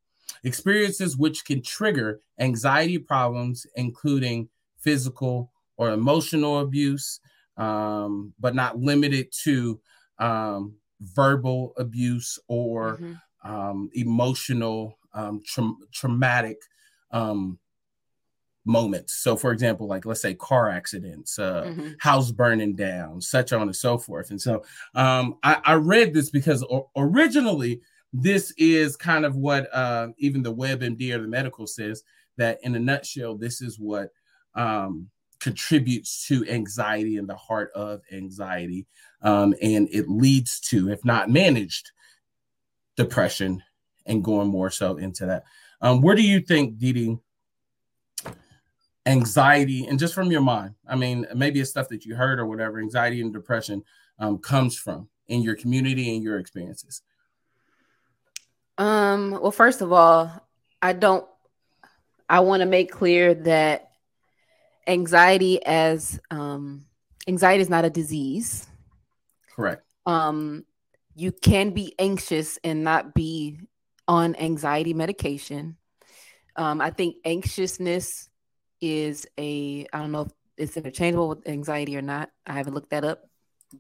[0.44, 7.20] Experiences which can trigger anxiety problems, including physical or emotional abuse,
[7.58, 9.80] um, but not limited to
[10.20, 13.14] um, verbal abuse or mm-hmm.
[13.46, 16.58] Um, emotional um, tra- traumatic
[17.12, 17.60] um,
[18.66, 19.14] moments.
[19.16, 21.90] So, for example, like let's say car accidents, uh, mm-hmm.
[22.00, 24.32] house burning down, such on and so forth.
[24.32, 24.64] And so,
[24.96, 27.82] um, I, I read this because o- originally
[28.14, 32.04] this is kind of what uh, even the WebMD or the medical says
[32.38, 34.10] that in a nutshell, this is what
[34.56, 38.86] um, contributes to anxiety and the heart of anxiety,
[39.24, 41.92] um, and it leads to, if not managed,
[42.96, 43.62] depression
[44.06, 45.44] and going more so into that.
[45.82, 47.18] Um, where do you think, Didi,
[49.06, 52.46] anxiety and just from your mind i mean maybe it's stuff that you heard or
[52.46, 53.84] whatever anxiety and depression
[54.18, 57.02] um, comes from in your community and your experiences?
[58.78, 60.32] Um well first of all
[60.82, 61.26] i don't
[62.30, 63.92] i want to make clear that
[64.88, 66.86] anxiety as um
[67.28, 68.68] anxiety is not a disease.
[69.56, 69.84] Correct.
[70.06, 70.66] Um
[71.16, 73.60] you can be anxious and not be
[74.08, 75.78] on anxiety medication
[76.56, 78.30] um i think anxiousness
[78.84, 82.30] is a I don't know if it's interchangeable with anxiety or not.
[82.46, 83.24] I haven't looked that up.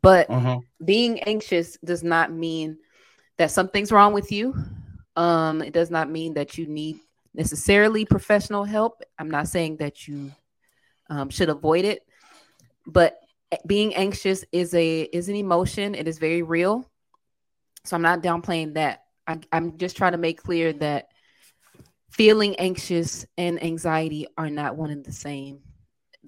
[0.01, 0.59] But uh-huh.
[0.83, 2.77] being anxious does not mean
[3.37, 4.55] that something's wrong with you.
[5.15, 6.99] Um, it does not mean that you need
[7.33, 9.03] necessarily professional help.
[9.19, 10.31] I'm not saying that you
[11.09, 12.01] um, should avoid it,
[12.87, 13.19] but
[13.67, 15.93] being anxious is a is an emotion.
[15.95, 16.89] It is very real.
[17.83, 19.02] So I'm not downplaying that.
[19.27, 21.09] I, I'm just trying to make clear that
[22.11, 25.61] feeling anxious and anxiety are not one and the same.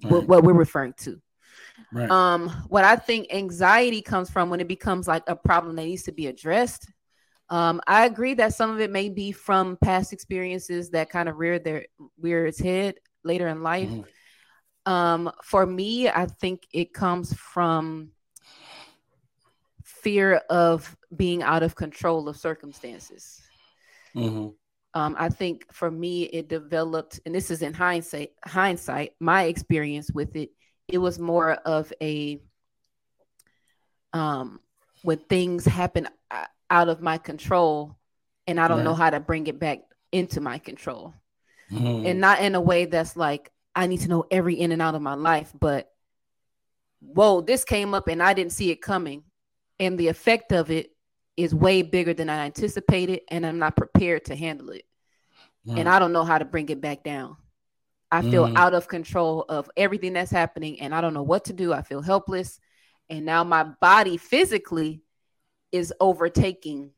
[0.04, 0.12] Right.
[0.12, 1.22] What, what we're referring to.
[1.94, 2.10] Right.
[2.10, 6.04] Um, what I think anxiety comes from when it becomes like a problem that needs
[6.04, 6.92] to be addressed.
[7.50, 11.38] Um, I agree that some of it may be from past experiences that kind of
[11.38, 11.86] rear their
[12.20, 13.90] rear its head later in life.
[13.90, 14.92] Mm-hmm.
[14.92, 18.12] Um, for me, I think it comes from
[20.06, 23.42] fear of being out of control of circumstances.
[24.16, 24.50] Mm-hmm.
[24.94, 28.34] Um, I think for me, it developed, and this is in hindsight.
[28.46, 30.52] Hindsight, my experience with it,
[30.88, 32.40] it was more of a
[34.14, 34.60] um,
[35.02, 36.08] when things happen
[36.70, 37.98] out of my control,
[38.46, 38.84] and I don't right.
[38.84, 39.80] know how to bring it back
[40.12, 41.16] into my control,
[41.72, 42.06] mm-hmm.
[42.06, 44.94] and not in a way that's like I need to know every in and out
[44.94, 45.90] of my life, but
[47.00, 49.24] whoa, this came up and I didn't see it coming,
[49.80, 50.92] and the effect of it
[51.38, 54.84] is way bigger than I anticipated, and I'm not prepared to handle it.
[55.68, 55.80] Mm.
[55.80, 57.38] And I don't know how to bring it back down.
[58.12, 58.56] I feel mm.
[58.56, 61.74] out of control of everything that's happening, and I don't know what to do.
[61.74, 62.60] I feel helpless.
[63.10, 65.02] And now my body physically
[65.72, 66.92] is overtaking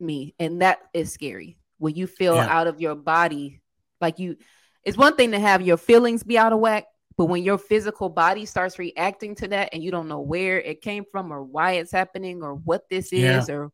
[0.00, 0.34] me.
[0.38, 1.58] And that is scary.
[1.78, 2.46] When you feel yeah.
[2.48, 3.60] out of your body,
[4.00, 4.36] like you,
[4.84, 8.08] it's one thing to have your feelings be out of whack, but when your physical
[8.08, 11.72] body starts reacting to that and you don't know where it came from or why
[11.72, 13.38] it's happening or what this yeah.
[13.38, 13.72] is, or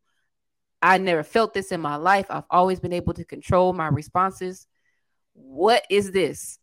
[0.83, 2.27] I never felt this in my life.
[2.31, 4.67] I've always been able to control my responses.
[5.35, 6.59] What is this?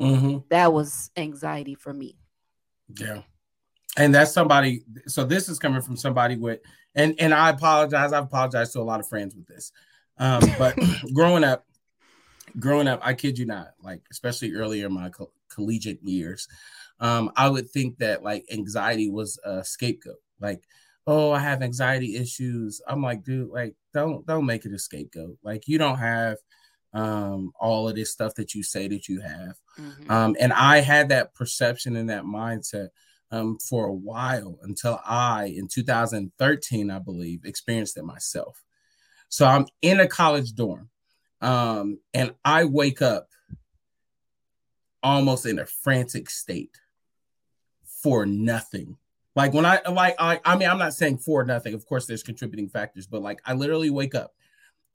[0.00, 0.38] Mm-hmm.
[0.50, 2.16] That was anxiety for me.
[2.98, 3.22] Yeah.
[3.96, 4.82] And that's somebody.
[5.06, 6.60] So this is coming from somebody with,
[6.94, 8.12] and and I apologize.
[8.12, 9.72] I've apologized to a lot of friends with this.
[10.18, 10.78] Um, but
[11.14, 11.66] growing up,
[12.58, 15.06] growing up, I kid you not, like especially earlier in my
[15.56, 16.46] collegiate years,
[17.00, 20.20] um, I would think that like anxiety was a scapegoat.
[20.40, 20.62] Like,
[21.06, 22.80] oh, I have anxiety issues.
[22.86, 25.38] I'm like, dude, like, don't don't make it a scapegoat.
[25.42, 26.36] Like, you don't have
[26.92, 29.56] um all of this stuff that you say that you have.
[29.78, 30.10] Mm-hmm.
[30.10, 32.88] Um, and I had that perception and that mindset
[33.32, 38.62] um for a while until I in 2013, I believe, experienced it myself.
[39.28, 40.88] So I'm in a college dorm
[41.40, 43.28] um, and I wake up
[45.02, 46.80] almost in a frantic state
[47.84, 48.96] for nothing.
[49.34, 51.74] Like when I like I I mean I'm not saying for nothing.
[51.74, 54.34] Of course there's contributing factors, but like I literally wake up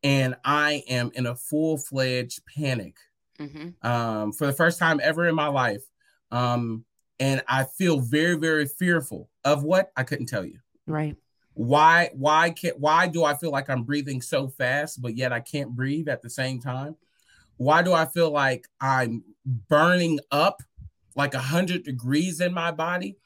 [0.04, 2.98] and I am in a full-fledged panic.
[3.40, 3.88] Mm-hmm.
[3.88, 5.84] Um, for the first time ever in my life.
[6.32, 6.86] Um,
[7.20, 10.60] and I feel very, very fearful of what I couldn't tell you.
[10.86, 11.16] Right
[11.54, 15.40] why why can't why do i feel like i'm breathing so fast but yet i
[15.40, 16.96] can't breathe at the same time
[17.62, 19.24] why do i feel like i'm
[19.70, 20.64] burning up
[21.16, 23.18] like a hundred degrees in my body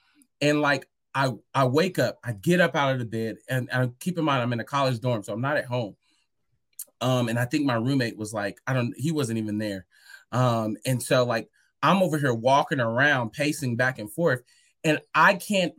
[0.42, 3.98] and like i i wake up i get up out of the bed and, and
[4.00, 5.96] keep in mind i'm in a college dorm so i'm not at home
[7.00, 9.86] um and i think my roommate was like i don't he wasn't even there
[10.34, 11.50] um and so like
[11.82, 14.42] i'm over here walking around pacing back and forth
[14.84, 15.74] and I can't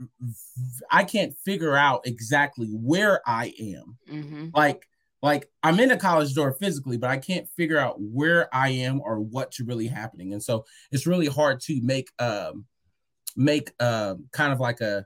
[0.90, 3.98] I can't figure out exactly where I am.
[4.10, 4.48] Mm-hmm.
[4.52, 4.88] Like
[5.26, 9.00] like I'm in a college dorm physically, but I can't figure out where I am
[9.00, 10.32] or what's really happening.
[10.32, 12.64] And so it's really hard to make um
[13.36, 15.04] make uh, kind of like a,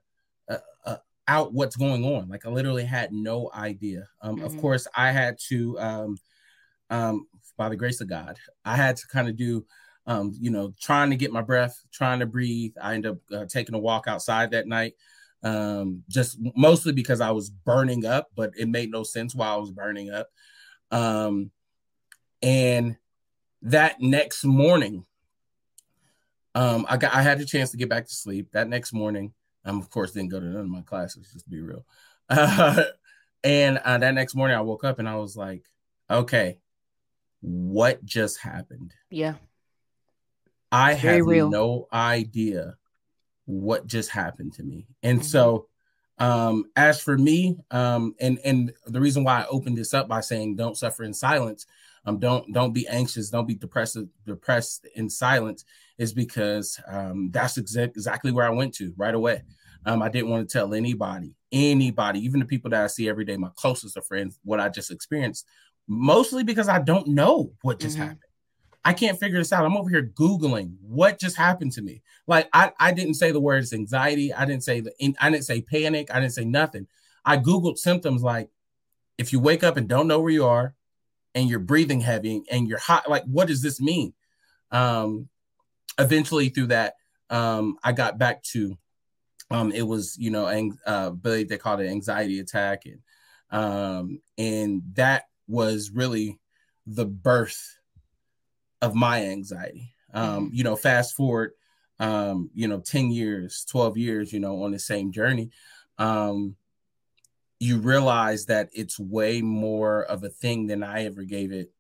[0.49, 2.29] a, a, out what's going on.
[2.29, 4.07] Like I literally had no idea.
[4.21, 4.45] Um, mm-hmm.
[4.45, 6.17] Of course, I had to um,
[6.91, 9.65] um, by the grace of God, I had to kind of do
[10.07, 12.73] um, you know, trying to get my breath, trying to breathe.
[12.81, 14.95] I ended up uh, taking a walk outside that night,
[15.43, 19.59] um, just mostly because I was burning up, but it made no sense while I
[19.59, 20.29] was burning up.
[20.91, 21.51] Um,
[22.43, 22.97] and
[23.63, 25.05] that next morning,
[26.55, 28.53] um, I got I had a chance to get back to sleep.
[28.53, 29.33] That next morning,
[29.65, 31.85] um, of course, didn't go to none of my classes, just to be real.
[32.29, 32.85] Uh,
[33.45, 35.65] and uh, that next morning, I woke up and I was like,
[36.11, 36.59] okay,
[37.41, 38.95] what just happened?
[39.11, 39.35] Yeah.
[40.73, 42.77] I have no idea
[43.51, 44.87] what just happened to me.
[45.03, 45.27] And mm-hmm.
[45.27, 45.67] so
[46.19, 50.21] um as for me, um and and the reason why I opened this up by
[50.21, 51.67] saying don't suffer in silence,
[52.05, 55.65] um don't don't be anxious, don't be depressed depressed in silence
[55.99, 59.43] is because um that's exa- exactly where I went to right away.
[59.85, 63.25] Um I didn't want to tell anybody, anybody, even the people that I see every
[63.25, 65.47] day, my closest of friends, what I just experienced,
[65.89, 68.09] mostly because I don't know what just mm-hmm.
[68.09, 68.30] happened.
[68.85, 69.65] I can't figure this out.
[69.65, 72.03] I'm over here Googling what just happened to me.
[72.27, 74.33] Like I, I didn't say the words anxiety.
[74.33, 76.09] I didn't say the I didn't say panic.
[76.13, 76.87] I didn't say nothing.
[77.25, 78.49] I Googled symptoms like
[79.19, 80.75] if you wake up and don't know where you are
[81.35, 84.15] and you're breathing heavy and you're hot, like what does this mean?
[84.71, 85.29] Um
[85.99, 86.95] eventually through that,
[87.29, 88.79] um, I got back to
[89.51, 93.01] um it was, you know, ang- uh, believe they called it anxiety attack and
[93.51, 96.39] Um, and that was really
[96.87, 97.80] the birth
[98.83, 99.95] of my anxiety.
[100.13, 100.55] Um, mm-hmm.
[100.55, 101.53] you know, fast forward,
[101.99, 105.51] um, you know, 10 years, 12 years, you know, on the same journey.
[105.99, 106.57] Um,
[107.59, 111.71] you realize that it's way more of a thing than I ever gave it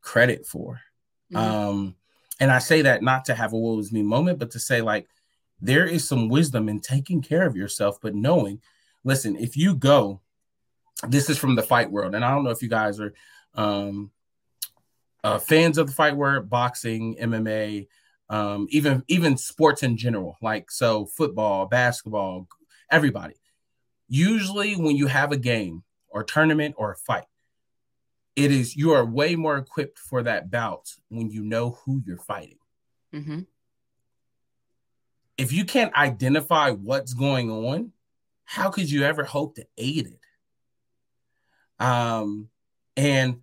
[0.00, 0.80] credit for.
[1.32, 1.36] Mm-hmm.
[1.36, 1.96] Um,
[2.40, 4.80] and I say that not to have a woe is me moment, but to say
[4.80, 5.08] like
[5.60, 8.60] there is some wisdom in taking care of yourself, but knowing,
[9.04, 10.20] listen, if you go,
[11.06, 13.12] this is from the fight world, and I don't know if you guys are
[13.54, 14.10] um,
[15.24, 17.86] uh, fans of the fight world, boxing, MMA,
[18.28, 22.48] um, even even sports in general, like so football, basketball,
[22.90, 23.34] everybody
[24.12, 27.26] Usually, when you have a game or tournament or a fight,
[28.34, 32.18] it is you are way more equipped for that bout when you know who you're
[32.18, 32.58] fighting.
[33.14, 33.40] Mm-hmm.
[35.38, 37.92] If you can't identify what's going on,
[38.44, 41.84] how could you ever hope to aid it?
[41.84, 42.48] Um,
[42.96, 43.42] and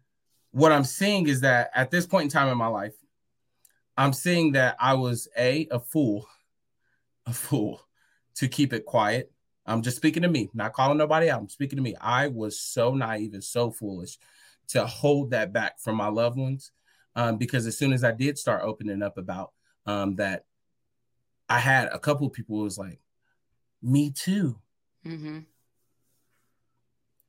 [0.57, 2.95] what I'm seeing is that at this point in time in my life,
[3.95, 6.27] I'm seeing that I was a a fool,
[7.27, 7.79] a fool
[8.35, 9.31] to keep it quiet.
[9.67, 11.41] I'm just speaking to me, not calling nobody out.
[11.41, 11.95] I'm speaking to me.
[12.01, 14.17] I was so naive and so foolish
[14.69, 16.71] to hold that back from my loved ones.
[17.15, 19.51] Um, because as soon as I did start opening up about
[19.85, 20.45] um, that,
[21.47, 22.99] I had a couple of people was like,
[23.83, 24.57] me too.
[25.05, 25.39] Mm-hmm.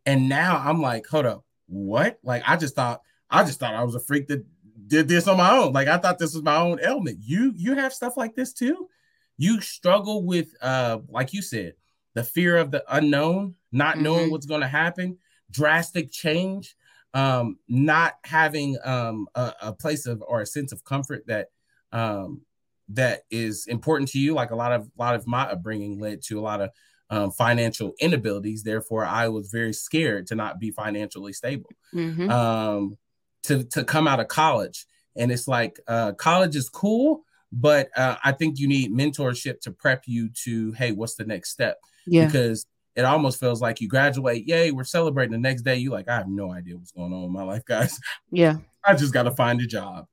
[0.06, 2.18] And now I'm like, hold up, what?
[2.22, 4.44] Like I just thought, I just thought I was a freak that
[4.86, 5.72] did this on my own.
[5.72, 7.18] Like I thought this was my own ailment.
[7.22, 8.88] You you have stuff like this too.
[9.36, 11.74] You struggle with uh, like you said,
[12.14, 14.04] the fear of the unknown, not mm-hmm.
[14.04, 15.18] knowing what's going to happen,
[15.50, 16.74] drastic change,
[17.14, 21.48] um, not having um, a, a, place of or a sense of comfort that
[21.92, 22.42] um,
[22.88, 24.34] that is important to you.
[24.34, 26.70] Like a lot of a lot of my upbringing led to a lot of
[27.10, 28.62] um, financial inabilities.
[28.62, 31.70] Therefore, I was very scared to not be financially stable.
[31.94, 32.30] Mm-hmm.
[32.30, 32.98] Um,
[33.48, 38.16] to to come out of college, and it's like uh, college is cool, but uh,
[38.22, 41.78] I think you need mentorship to prep you to hey, what's the next step?
[42.06, 42.26] Yeah.
[42.26, 45.76] Because it almost feels like you graduate, yay, we're celebrating the next day.
[45.76, 47.98] You like, I have no idea what's going on in my life, guys.
[48.30, 48.56] Yeah.
[48.84, 50.06] I just gotta find a job.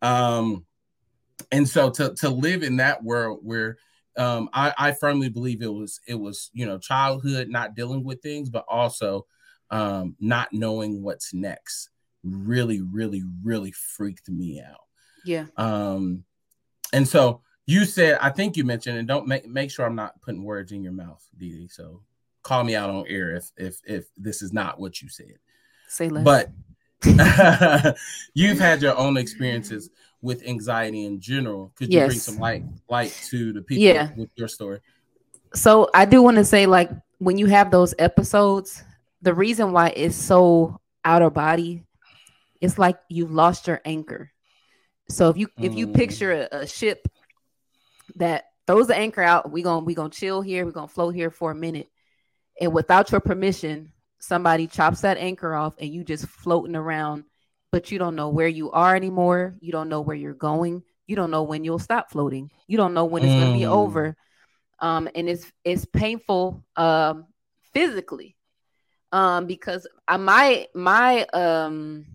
[0.00, 0.66] Um,
[1.50, 3.78] and so to to live in that world where
[4.16, 8.22] um I, I firmly believe it was it was you know childhood not dealing with
[8.22, 9.26] things, but also
[9.70, 11.88] um not knowing what's next
[12.24, 14.86] really, really, really freaked me out.
[15.24, 15.46] Yeah.
[15.56, 16.24] Um,
[16.92, 20.20] and so you said, I think you mentioned, and don't make make sure I'm not
[20.20, 21.50] putting words in your mouth, Dee.
[21.50, 21.68] Dee.
[21.68, 22.02] So
[22.42, 25.38] call me out on air if if if this is not what you said.
[25.88, 26.24] Say less.
[26.24, 26.50] But
[28.34, 31.72] you've had your own experiences with anxiety in general.
[31.76, 32.08] Could you yes.
[32.08, 34.10] bring some light light to the people yeah.
[34.16, 34.80] with your story?
[35.54, 38.82] So I do want to say, like, when you have those episodes,
[39.20, 41.84] the reason why it's so out of body,
[42.62, 44.30] it's like you've lost your anchor.
[45.10, 45.94] So if you if you mm.
[45.94, 47.06] picture a, a ship
[48.16, 49.50] that throws the anchor out.
[49.50, 50.64] We gonna we gonna chill here.
[50.64, 51.88] We're gonna float here for a minute,
[52.60, 57.24] and without your permission, somebody chops that anchor off, and you just floating around,
[57.70, 59.56] but you don't know where you are anymore.
[59.60, 60.82] You don't know where you're going.
[61.06, 62.50] You don't know when you'll stop floating.
[62.66, 63.40] You don't know when it's mm.
[63.40, 63.68] gonna be mm.
[63.68, 64.16] over.
[64.78, 67.26] Um, and it's it's painful um
[67.72, 68.36] physically.
[69.10, 72.06] Um, because I, my my um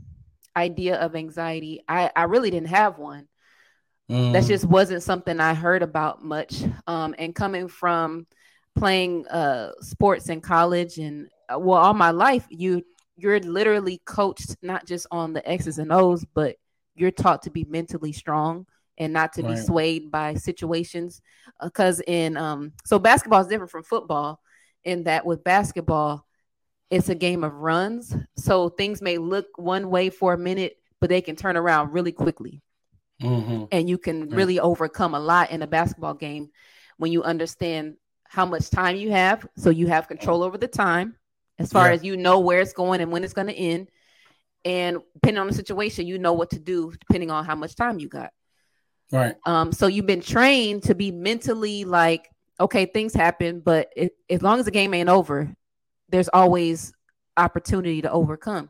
[0.57, 3.27] idea of anxiety, I I really didn't have one.
[4.09, 4.33] Mm.
[4.33, 6.63] That just wasn't something I heard about much.
[6.87, 8.25] Um, and coming from
[8.75, 12.83] playing uh, sports in college and uh, well, all my life, you
[13.15, 16.55] you're literally coached not just on the X's and O's, but
[16.95, 18.65] you're taught to be mentally strong
[18.97, 19.55] and not to right.
[19.55, 21.21] be swayed by situations.
[21.61, 24.39] Because uh, in um, so basketball is different from football
[24.83, 26.26] in that with basketball,
[26.89, 28.15] it's a game of runs.
[28.37, 32.11] So things may look one way for a minute, but they can turn around really
[32.11, 32.61] quickly.
[33.21, 33.65] Mm-hmm.
[33.71, 36.49] And you can really overcome a lot in a basketball game
[36.97, 37.95] when you understand
[38.25, 39.47] how much time you have.
[39.57, 41.15] So you have control over the time
[41.59, 41.93] as far yeah.
[41.93, 43.89] as you know where it's going and when it's going to end.
[44.63, 47.99] And depending on the situation, you know what to do depending on how much time
[47.99, 48.31] you got.
[49.11, 49.35] Right.
[49.45, 54.41] Um, so you've been trained to be mentally like, okay, things happen, but it, as
[54.41, 55.55] long as the game ain't over,
[56.09, 56.93] there's always
[57.35, 58.69] opportunity to overcome.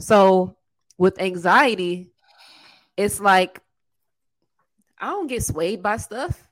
[0.00, 0.56] So
[0.96, 2.10] with anxiety,
[2.96, 3.60] it's like
[4.98, 6.46] I don't get swayed by stuff.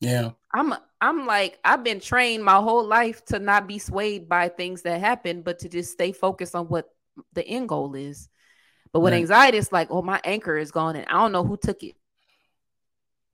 [0.00, 0.30] Yeah.
[0.54, 4.82] I'm I'm like I've been trained my whole life to not be swayed by things
[4.82, 6.88] that happen, but to just stay focused on what
[7.32, 8.28] the end goal is.
[8.92, 9.20] But with right.
[9.20, 11.94] anxiety, it's like, oh, my anchor is gone, and I don't know who took it.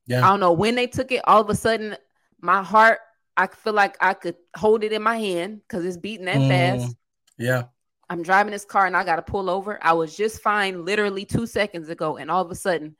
[0.06, 0.24] Yeah.
[0.24, 1.20] I don't know when they took it.
[1.24, 1.96] All of a sudden,
[2.40, 3.00] my heart,
[3.38, 6.48] I feel like I could hold it in my hand because it's beating that mm.
[6.48, 6.96] fast.
[7.38, 7.64] Yeah.
[8.10, 9.78] I'm driving this car and I got to pull over.
[9.80, 12.16] I was just fine literally two seconds ago.
[12.16, 12.96] And all of a sudden,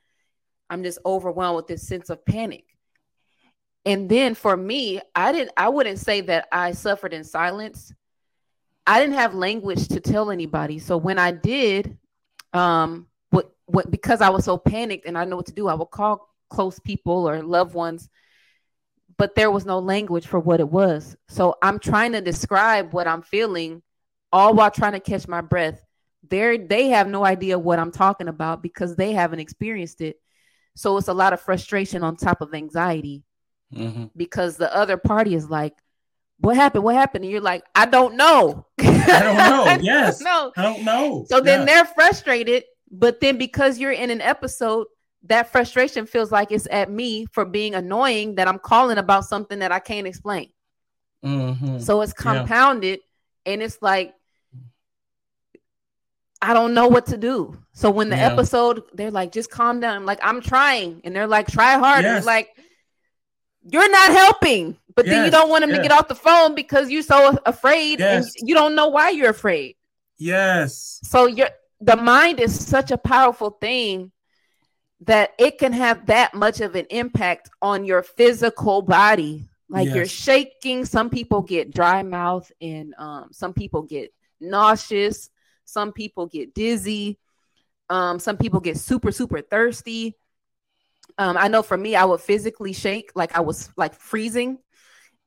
[0.71, 2.65] I'm just overwhelmed with this sense of panic.
[3.85, 7.93] And then for me, I didn't, I wouldn't say that I suffered in silence.
[8.87, 10.79] I didn't have language to tell anybody.
[10.79, 11.99] So when I did,
[12.53, 15.75] um, what, what, because I was so panicked and I know what to do, I
[15.75, 18.09] would call close people or loved ones,
[19.19, 21.17] but there was no language for what it was.
[21.29, 23.83] So I'm trying to describe what I'm feeling
[24.33, 25.85] all while trying to catch my breath.
[26.29, 30.17] They're, they have no idea what I'm talking about because they haven't experienced it.
[30.77, 33.25] So it's a lot of frustration on top of anxiety
[33.75, 34.07] mm-hmm.
[34.17, 35.75] because the other party is like,
[36.39, 36.85] what happened?
[36.85, 37.25] What happened?
[37.25, 38.67] And you're like, I don't know.
[38.79, 39.79] I don't know.
[39.81, 40.21] yes.
[40.21, 40.53] No.
[40.57, 41.25] I don't know.
[41.29, 41.43] So yeah.
[41.43, 42.63] then they're frustrated.
[42.91, 44.87] But then because you're in an episode,
[45.25, 49.59] that frustration feels like it's at me for being annoying that I'm calling about something
[49.59, 50.51] that I can't explain.
[51.25, 51.79] Mm-hmm.
[51.79, 53.01] So it's compounded
[53.45, 53.53] yeah.
[53.53, 54.15] and it's like
[56.41, 57.59] I don't know what to do.
[57.73, 58.33] So when the yeah.
[58.33, 59.97] episode, they're like, just calm down.
[59.97, 61.01] I'm like, I'm trying.
[61.03, 62.07] And they're like, try harder.
[62.07, 62.27] Yes.
[62.27, 62.51] Like,
[63.65, 64.77] you're not helping.
[64.95, 65.15] But yes.
[65.15, 65.79] then you don't want them yes.
[65.79, 69.31] to get off the phone because you're so afraid and you don't know why you're
[69.31, 69.77] afraid.
[70.17, 71.01] Yes.
[71.03, 71.51] So you're
[71.81, 74.11] the mind is such a powerful thing
[75.03, 79.49] that it can have that much of an impact on your physical body.
[79.71, 80.87] Like you're shaking.
[80.87, 85.29] Some people get dry mouth and um, some people get nauseous
[85.69, 87.19] some people get dizzy.
[87.91, 90.17] Um, some people get super, super thirsty.
[91.19, 94.59] Um, I know for me, I would physically shake like I was like freezing.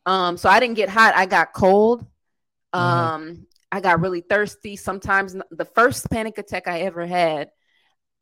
[0.08, 2.02] Um, so I didn't get hot, I got cold.
[2.74, 2.80] Mm-hmm.
[2.80, 3.42] Um, mm-hmm.
[3.72, 4.76] I got really thirsty.
[4.76, 7.52] Sometimes the first panic attack I ever had,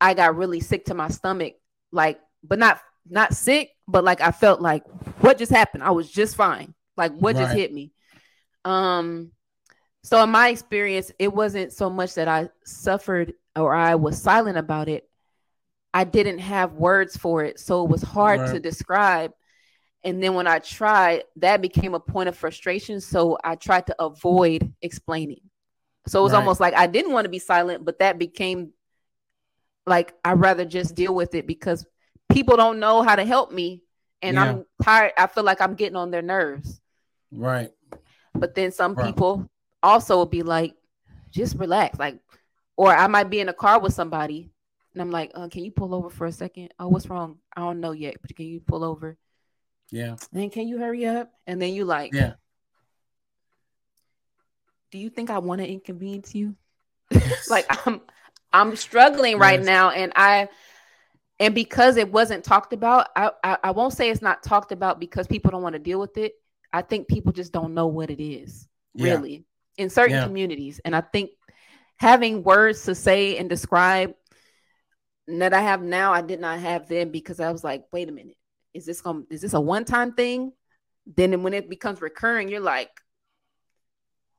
[0.00, 1.54] I got really sick to my stomach,
[1.92, 4.84] like, but not not sick, but like I felt like
[5.20, 5.82] what just happened?
[5.82, 6.74] I was just fine.
[6.96, 7.42] Like what right.
[7.42, 7.92] just hit me?
[8.64, 9.32] Um,
[10.02, 14.58] so in my experience, it wasn't so much that I suffered or I was silent
[14.58, 15.08] about it.
[15.92, 17.58] I didn't have words for it.
[17.58, 18.52] So it was hard right.
[18.54, 19.32] to describe.
[20.02, 23.00] And then when I tried, that became a point of frustration.
[23.00, 25.40] So I tried to avoid explaining.
[26.06, 26.38] So it was right.
[26.38, 28.72] almost like I didn't want to be silent, but that became
[29.86, 31.86] like I'd rather just deal with it because
[32.30, 33.82] people don't know how to help me.
[34.22, 34.44] And yeah.
[34.44, 35.12] I'm tired.
[35.16, 36.80] I feel like I'm getting on their nerves.
[37.32, 37.70] Right.
[38.34, 39.06] But then some right.
[39.06, 39.48] people
[39.82, 40.74] also would be like,
[41.30, 41.98] just relax.
[41.98, 42.18] Like,
[42.76, 44.50] or I might be in a car with somebody
[44.92, 46.74] and I'm like, uh, can you pull over for a second?
[46.78, 47.38] Oh, what's wrong?
[47.56, 49.16] I don't know yet, but can you pull over?
[49.90, 50.16] Yeah.
[50.32, 51.32] And can you hurry up?
[51.46, 52.34] And then you like, yeah.
[54.90, 56.56] Do you think I want to inconvenience you?
[57.50, 58.00] like I'm
[58.52, 59.66] I'm struggling right yes.
[59.66, 60.48] now and I
[61.38, 65.00] and because it wasn't talked about, I, I, I won't say it's not talked about
[65.00, 66.34] because people don't want to deal with it.
[66.70, 69.14] I think people just don't know what it is, yeah.
[69.14, 69.46] really
[69.78, 70.24] in certain yeah.
[70.24, 70.80] communities.
[70.84, 71.30] And I think
[71.96, 74.14] having words to say and describe
[75.26, 78.12] that I have now, I did not have then because I was like, wait a
[78.12, 78.36] minute,
[78.74, 80.52] is this going is this a one-time thing?
[81.06, 82.90] Then when it becomes recurring, you're like,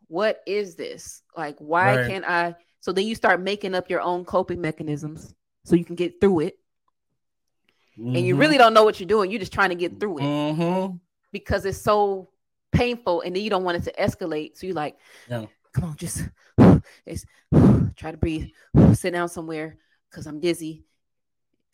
[0.08, 1.24] what is this?
[1.36, 2.08] Like, why right.
[2.08, 2.56] can't I?
[2.82, 6.42] So then you start making up your own coping mechanisms so you can get through
[6.42, 6.58] it.
[7.98, 8.16] Mm-hmm.
[8.16, 8.42] And you mm-hmm.
[8.42, 9.30] really don't know what you're doing.
[9.30, 10.96] You're just trying to get through it mm-hmm.
[11.32, 12.30] because it's so
[12.72, 14.58] painful and then you don't want it to escalate.
[14.58, 14.98] So you're like,
[15.30, 15.46] yeah.
[15.74, 16.28] come on, just
[17.06, 17.26] it's,
[17.96, 18.50] try to breathe,
[18.94, 19.78] sit down somewhere
[20.10, 20.84] because I'm dizzy.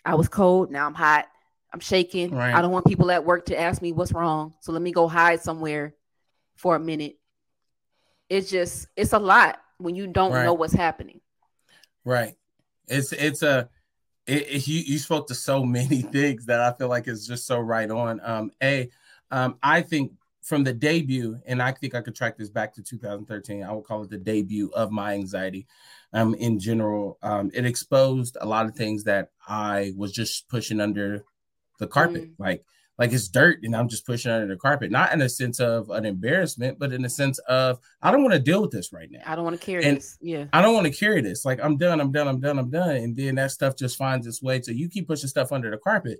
[0.05, 1.27] I was cold, now I'm hot.
[1.73, 2.31] I'm shaking.
[2.31, 2.53] Right.
[2.53, 4.53] I don't want people at work to ask me what's wrong.
[4.61, 5.95] So let me go hide somewhere
[6.55, 7.17] for a minute.
[8.29, 10.43] It's just it's a lot when you don't right.
[10.43, 11.21] know what's happening.
[12.03, 12.35] Right.
[12.87, 13.69] It's it's a
[14.25, 17.47] it, it, you, you spoke to so many things that I feel like is just
[17.47, 18.19] so right on.
[18.23, 18.89] Um, a,
[19.31, 22.83] um, I think from the debut, and I think I could track this back to
[22.83, 23.63] 2013.
[23.63, 25.67] I would call it the debut of my anxiety.
[26.13, 30.79] Um, in general, um, it exposed a lot of things that I was just pushing
[30.79, 31.25] under
[31.79, 32.33] the carpet, mm.
[32.37, 32.63] like
[32.97, 34.89] like it's dirt, and I'm just pushing under the carpet.
[34.89, 38.33] Not in a sense of an embarrassment, but in a sense of I don't want
[38.33, 39.21] to deal with this right now.
[39.25, 40.17] I don't want to carry and this.
[40.19, 41.45] Yeah, I don't want to carry this.
[41.45, 42.01] Like I'm done.
[42.01, 42.27] I'm done.
[42.27, 42.57] I'm done.
[42.57, 42.95] I'm done.
[42.95, 44.61] And then that stuff just finds its way.
[44.61, 46.19] So you keep pushing stuff under the carpet.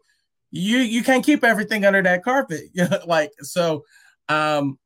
[0.52, 2.66] You you can't keep everything under that carpet.
[3.08, 3.84] like so
[4.30, 4.78] um,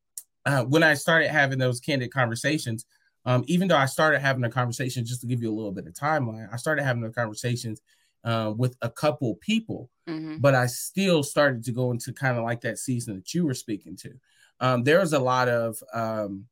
[0.45, 2.85] uh, when I started having those candid conversations,
[3.25, 5.87] um, even though I started having a conversation, just to give you a little bit
[5.87, 7.81] of timeline, I started having the conversations
[8.23, 10.37] uh, with a couple people, mm-hmm.
[10.37, 13.53] but I still started to go into kind of like that season that you were
[13.53, 14.13] speaking to.
[14.59, 16.45] Um, there was a lot of, um,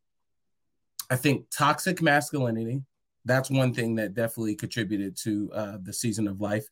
[1.09, 2.83] I think, toxic masculinity.
[3.25, 6.67] That's one thing that definitely contributed to uh, the season of life.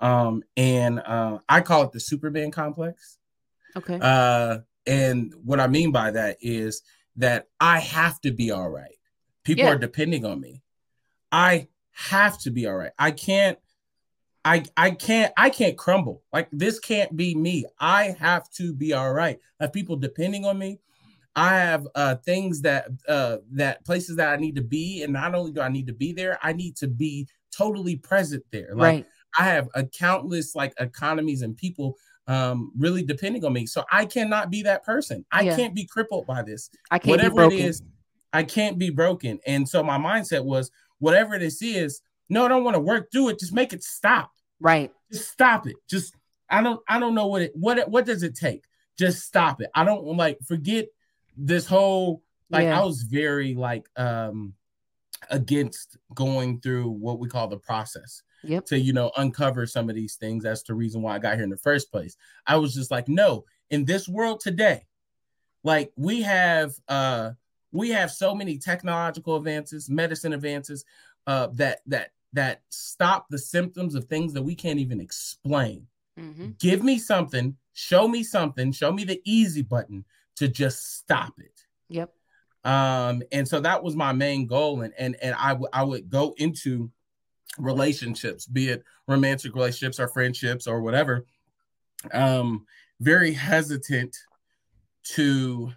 [0.00, 3.18] Um, and uh, I call it the Superman complex.
[3.76, 3.98] Okay.
[4.00, 6.82] Uh, and what I mean by that is
[7.16, 8.96] that I have to be all right.
[9.44, 9.72] People yeah.
[9.72, 10.62] are depending on me.
[11.30, 12.92] I have to be all right.
[12.98, 13.58] I can't
[14.44, 16.22] I I can't I can't crumble.
[16.32, 17.66] Like this can't be me.
[17.78, 19.38] I have to be all right.
[19.60, 20.80] I have people depending on me.
[21.36, 25.34] I have uh things that uh that places that I need to be and not
[25.34, 28.70] only do I need to be there, I need to be totally present there.
[28.74, 29.06] Like right.
[29.38, 33.66] I have a countless like economies and people um really depending on me.
[33.66, 35.24] So I cannot be that person.
[35.32, 35.56] I yeah.
[35.56, 36.70] can't be crippled by this.
[36.90, 37.82] I can't whatever it is,
[38.32, 39.40] I can't be broken.
[39.46, 43.30] And so my mindset was whatever this is, no, I don't want to work through
[43.30, 43.38] it.
[43.38, 44.30] Just make it stop.
[44.60, 44.92] Right.
[45.12, 45.76] Just stop it.
[45.88, 46.14] Just
[46.50, 48.64] I don't I don't know what it what what does it take?
[48.98, 49.70] Just stop it.
[49.74, 50.88] I don't like forget
[51.36, 52.80] this whole like yeah.
[52.80, 54.54] I was very like um
[55.30, 58.22] against going through what we call the process.
[58.44, 58.66] Yep.
[58.66, 60.44] To you know uncover some of these things.
[60.44, 62.16] That's the reason why I got here in the first place.
[62.46, 64.86] I was just like, no, in this world today,
[65.64, 67.32] like we have uh
[67.72, 70.84] we have so many technological advances, medicine advances,
[71.26, 75.86] uh, that that that stop the symptoms of things that we can't even explain.
[76.18, 76.50] Mm-hmm.
[76.58, 80.04] Give me something, show me something, show me the easy button
[80.36, 81.64] to just stop it.
[81.88, 82.12] Yep.
[82.64, 86.10] Um, and so that was my main goal, and and and I, w- I would
[86.10, 86.90] go into
[87.56, 91.24] relationships, be it romantic relationships or friendships or whatever,
[92.12, 92.66] um,
[93.00, 94.16] very hesitant
[95.14, 95.72] to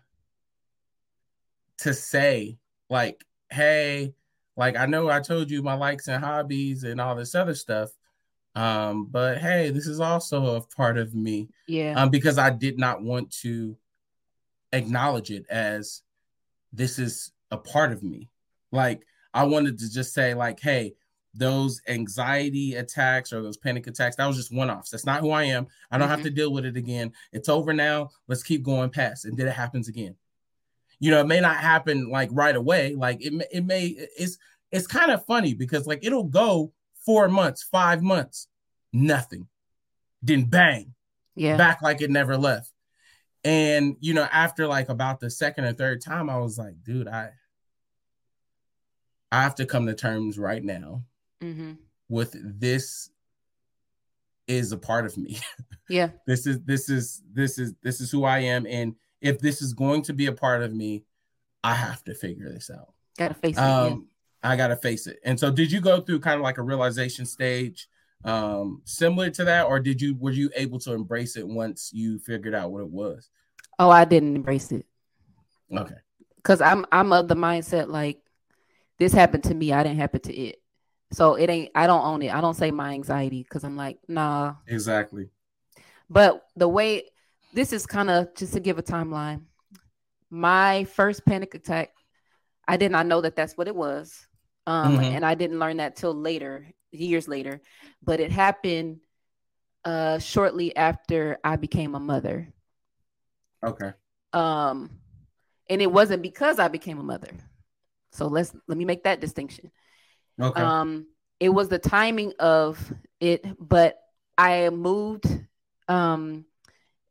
[1.78, 2.58] to say
[2.90, 4.14] like, hey,
[4.62, 7.90] like I know I told you my likes and hobbies and all this other stuff.
[8.54, 11.50] Um, but hey, this is also a part of me.
[11.68, 11.96] Yeah.
[12.00, 13.76] Um, because I did not want to
[14.72, 16.04] acknowledge it as
[16.72, 18.30] this is a part of me.
[18.72, 19.02] Like
[19.34, 20.94] I wanted to just say, like, hey,
[21.34, 24.92] those anxiety attacks or those panic attacks, that was just one-offs.
[24.92, 25.66] That's not who I am.
[25.90, 26.18] I don't mm-hmm.
[26.18, 27.14] have to deal with it again.
[27.32, 28.12] It's over now.
[28.28, 29.26] Let's keep going past.
[29.26, 30.16] And then it happens again
[31.02, 32.94] you know, it may not happen like right away.
[32.96, 33.88] Like it, it may,
[34.18, 34.38] it's,
[34.72, 36.72] it's kind of funny because like it'll go
[37.06, 38.48] four months, five months,
[38.94, 39.48] nothing.
[40.22, 40.94] Then bang,
[41.36, 42.72] yeah, back like it never left.
[43.44, 47.08] And you know, after like about the second or third time, I was like, dude,
[47.08, 47.32] I,
[49.32, 51.04] I have to come to terms right now
[51.42, 51.74] mm-hmm.
[52.08, 53.10] with this
[54.48, 55.40] is a part of me.
[55.90, 56.12] Yeah.
[56.26, 58.66] this is this is this is this is who I am.
[58.66, 61.04] And if this is going to be a part of me,
[61.66, 62.94] I have to figure this out.
[63.18, 63.98] Gotta face it.
[64.44, 65.20] I gotta face it.
[65.24, 67.88] And so, did you go through kind of like a realization stage,
[68.24, 72.20] um, similar to that, or did you were you able to embrace it once you
[72.20, 73.30] figured out what it was?
[73.80, 74.86] Oh, I didn't embrace it.
[75.76, 75.96] Okay.
[76.38, 78.20] Because I'm I'm of the mindset like
[78.98, 80.62] this happened to me, I didn't happen to it.
[81.12, 81.72] So it ain't.
[81.76, 82.34] I don't own it.
[82.34, 84.56] I don't say my anxiety because I'm like, nah.
[84.68, 85.30] Exactly.
[86.10, 87.06] But the way
[87.54, 89.42] this is kind of just to give a timeline.
[90.30, 91.92] My first panic attack,
[92.68, 94.28] I did not know that that's what it was.
[94.68, 95.04] Um, mm-hmm.
[95.04, 97.62] and I didn't learn that till later, years later.
[98.04, 99.00] But it happened
[99.84, 102.54] uh shortly after I became a mother.
[103.66, 103.94] Okay.
[104.34, 104.90] Um,
[105.70, 107.32] and it wasn't because I became a mother.
[108.12, 109.72] So let's let me make that distinction.
[110.40, 110.62] Okay.
[110.62, 111.08] Um,
[111.40, 114.00] it was the timing of it, but
[114.38, 115.26] I moved
[115.88, 116.46] um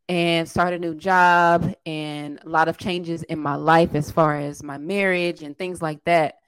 [0.09, 4.37] and start a new job and a lot of changes in my life as far
[4.37, 6.40] as my marriage and things like that.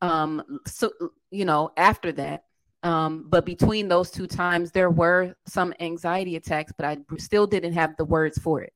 [0.00, 0.90] Um, so
[1.30, 2.44] you know, after that,
[2.82, 7.74] um, but between those two times, there were some anxiety attacks, but I still didn't
[7.74, 8.72] have the words for it.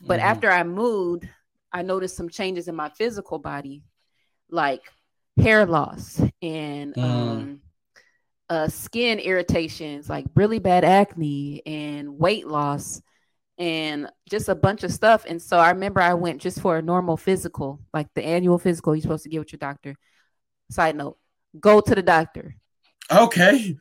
[0.00, 0.28] But mm-hmm.
[0.28, 1.28] after I moved,
[1.72, 3.82] I noticed some changes in my physical body,
[4.50, 4.82] like
[5.38, 7.02] hair loss and mm.
[7.02, 7.60] um,
[8.48, 13.00] uh, skin irritations, like really bad acne and weight loss
[13.58, 15.24] and just a bunch of stuff.
[15.26, 18.94] And so I remember I went just for a normal physical, like the annual physical
[18.94, 19.96] you're supposed to get with your doctor.
[20.70, 21.18] Side note,
[21.58, 22.56] go to the doctor.
[23.10, 23.76] Okay.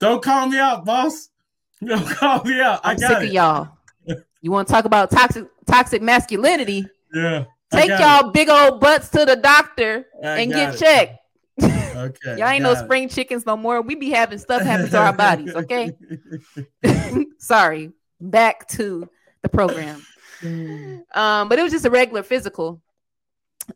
[0.00, 1.28] Don't call me out, boss.
[1.84, 2.80] Don't call me out.
[2.84, 3.28] I'm I got sick it.
[3.28, 3.68] of y'all.
[4.40, 6.86] You want to talk about toxic toxic masculinity?
[7.12, 7.44] Yeah.
[7.72, 8.32] Take y'all it.
[8.32, 10.78] big old butts to the doctor I and get it.
[10.78, 11.18] checked.
[11.96, 12.36] Okay.
[12.36, 12.84] y'all ain't no it.
[12.84, 13.80] spring chickens no more.
[13.80, 15.92] We be having stuff happen to our bodies, okay?
[17.38, 19.08] Sorry back to
[19.42, 20.04] the program.
[20.42, 22.82] Um, but it was just a regular physical.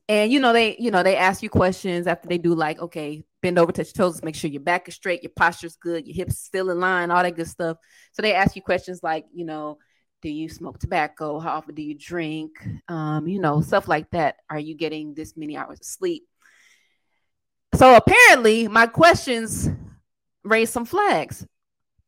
[0.08, 3.24] And you know, they you know, they ask you questions after they do like, okay,
[3.42, 6.14] bend over, touch your toes, make sure your back is straight, your posture's good, your
[6.14, 7.76] hips still in line, all that good stuff.
[8.12, 9.78] So they ask you questions like, you know,
[10.22, 11.38] do you smoke tobacco?
[11.38, 12.52] How often do you drink?
[12.88, 14.36] Um, you know, stuff like that.
[14.48, 16.24] Are you getting this many hours of sleep?
[17.74, 19.70] So apparently my questions
[20.44, 21.46] raised some flags.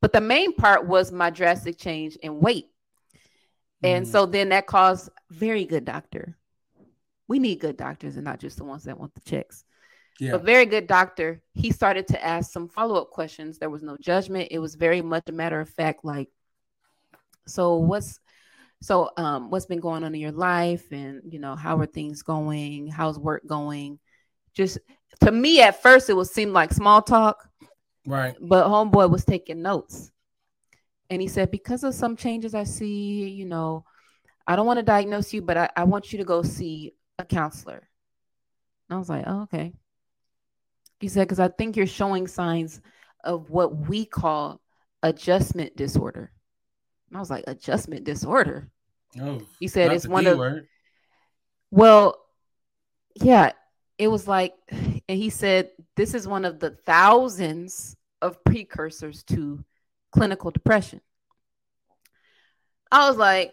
[0.01, 2.67] But the main part was my drastic change in weight.
[3.85, 4.11] And mm.
[4.11, 6.37] so then that caused very good doctor.
[7.33, 9.65] We need good doctors and not just the ones that want the checks.
[10.21, 10.35] Yeah.
[10.35, 11.41] A very good doctor.
[11.55, 13.57] He started to ask some follow up questions.
[13.57, 14.49] There was no judgment.
[14.51, 16.29] It was very much a matter of fact, like,
[17.47, 18.21] so what's
[18.83, 22.23] so um what's been going on in your life and you know how are things
[22.23, 23.99] going how's work going
[24.55, 24.79] just
[25.21, 27.49] to me at first it would seem like small talk
[28.07, 30.13] right but homeboy was taking notes
[31.11, 33.85] and he said because of some changes i see you know
[34.47, 36.93] i don't want to diagnose you but I, I want you to go see
[37.23, 37.89] a counselor
[38.89, 39.73] and i was like oh, okay
[41.01, 42.81] he said because i think you're showing signs
[43.25, 44.61] of what we call
[45.03, 46.33] adjustment disorder
[47.13, 48.71] and I was like, adjustment disorder.
[49.21, 50.39] Oh, he said it's one of.
[50.39, 50.67] Word.
[51.71, 52.17] Well,
[53.17, 53.53] yeah,
[53.99, 59.63] it was like, and he said this is one of the thousands of precursors to
[60.11, 61.03] clinical depression.
[62.91, 63.53] I was like,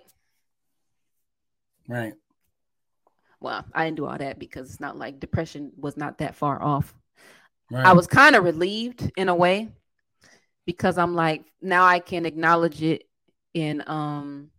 [1.89, 2.13] right.
[3.41, 6.61] Well, I didn't do all that because it's not like depression was not that far
[6.61, 6.93] off.
[7.71, 7.85] Right.
[7.85, 9.69] I was kind of relieved in a way
[10.65, 13.03] because I'm like, now I can acknowledge it
[13.53, 14.51] in um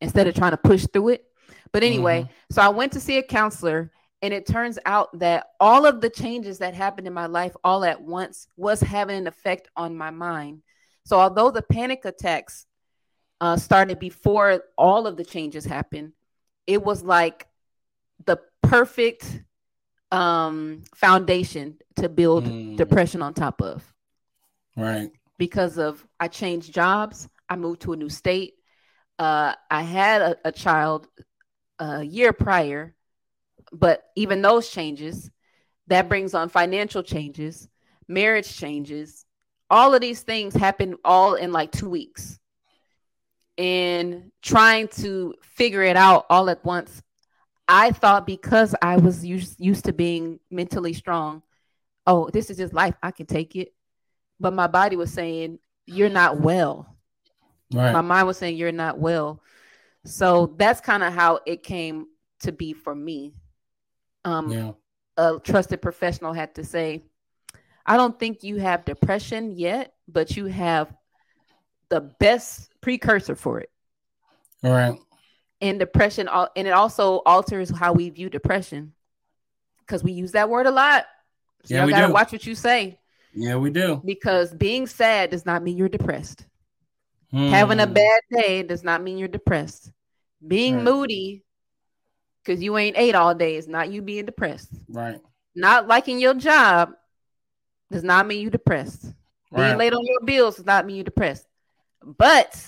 [0.00, 1.24] instead of trying to push through it.
[1.72, 2.54] But anyway, mm-hmm.
[2.54, 3.90] so I went to see a counselor
[4.22, 7.84] and it turns out that all of the changes that happened in my life all
[7.84, 10.62] at once was having an effect on my mind.
[11.04, 12.66] So although the panic attacks
[13.40, 16.12] uh, started before all of the changes happened,
[16.66, 17.46] it was like
[18.26, 19.42] the perfect
[20.10, 22.76] um, foundation to build mm.
[22.76, 23.82] depression on top of.
[24.76, 25.10] Right.
[25.38, 28.54] Because of I changed jobs, I moved to a new state.
[29.18, 31.08] Uh, I had a, a child
[31.78, 32.94] a year prior,
[33.72, 35.30] but even those changes,
[35.88, 37.68] that brings on financial changes,
[38.06, 39.24] marriage changes.
[39.70, 42.38] All of these things happen all in like two weeks.
[43.56, 47.02] And trying to figure it out all at once,
[47.68, 51.42] I thought because I was used, used to being mentally strong,
[52.06, 52.94] oh, this is just life.
[53.02, 53.74] I can take it.
[54.40, 56.96] But my body was saying, you're not well.
[57.72, 57.92] Right.
[57.92, 59.42] My mind was saying you're not well.
[60.04, 62.06] So that's kind of how it came
[62.40, 63.34] to be for me.
[64.24, 64.72] Um, yeah.
[65.16, 67.04] A trusted professional had to say,
[67.84, 70.94] I don't think you have depression yet, but you have
[71.88, 73.70] the best precursor for it.
[74.62, 74.98] All right.
[75.60, 78.92] And depression, and it also alters how we view depression
[79.80, 81.06] because we use that word a lot.
[81.64, 82.12] So yeah, you gotta do.
[82.12, 83.00] watch what you say.
[83.34, 84.00] Yeah, we do.
[84.04, 86.46] Because being sad does not mean you're depressed.
[87.30, 87.48] Hmm.
[87.48, 89.90] Having a bad day does not mean you're depressed.
[90.46, 90.84] Being right.
[90.84, 91.44] moody
[92.44, 94.70] because you ain't ate all day is not you being depressed.
[94.88, 95.20] Right.
[95.54, 96.92] Not liking your job
[97.90, 99.04] does not mean you depressed.
[99.50, 99.68] right.
[99.68, 101.46] Being late on your bills does not mean you're depressed.
[102.02, 102.64] But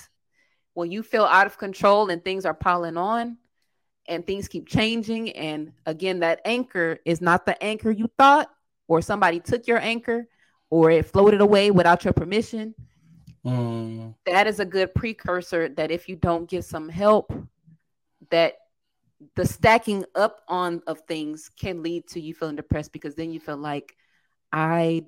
[0.75, 3.39] when you feel out of control and things are piling on
[4.09, 8.51] and things keep changing, and again, that anchor is not the anchor you thought,
[8.89, 10.27] or somebody took your anchor,
[10.69, 12.75] or it floated away without your permission
[13.45, 14.15] Mm.
[14.27, 17.33] That is a good precursor that if you don't get some help,
[18.31, 18.55] that
[19.37, 23.41] the stacking up on of things can lead to you feeling depressed because then you
[23.41, 23.95] feel like
[24.53, 25.07] I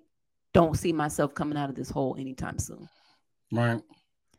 [0.53, 2.89] don't see myself coming out of this hole anytime soon.
[3.51, 3.81] Right.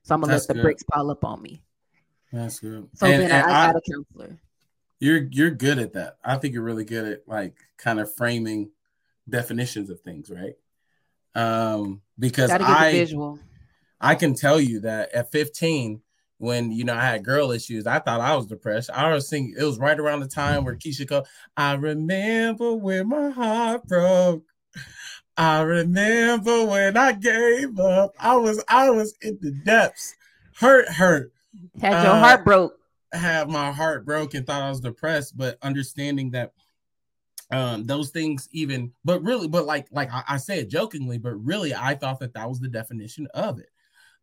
[0.04, 0.64] So I'm gonna That's let the good.
[0.64, 1.62] bricks pile up on me.
[2.32, 2.90] That's good.
[2.96, 4.40] So and, then and I, I got a counselor.
[5.00, 6.18] You're you're good at that.
[6.24, 8.72] I think you're really good at like kind of framing
[9.30, 10.56] definitions of things, right?
[11.36, 13.40] Um, because I visual.
[14.00, 16.02] I can tell you that at 15,
[16.38, 18.90] when you know I had girl issues, I thought I was depressed.
[18.90, 21.24] I was thinking it was right around the time where Keyshia go,
[21.56, 24.44] I remember when my heart broke.
[25.38, 28.14] I remember when I gave up.
[28.20, 30.16] I was I was in the depths.
[30.56, 31.32] Hurt, hurt.
[31.82, 32.74] Had your uh, heart broke.
[33.12, 36.54] Had my heart broke and thought I was depressed, but understanding that
[37.52, 41.76] um those things even but really but like like I, I said jokingly but really
[41.76, 43.68] i thought that that was the definition of it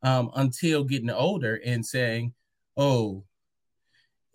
[0.03, 2.33] um, until getting older and saying,
[2.77, 3.25] "Oh,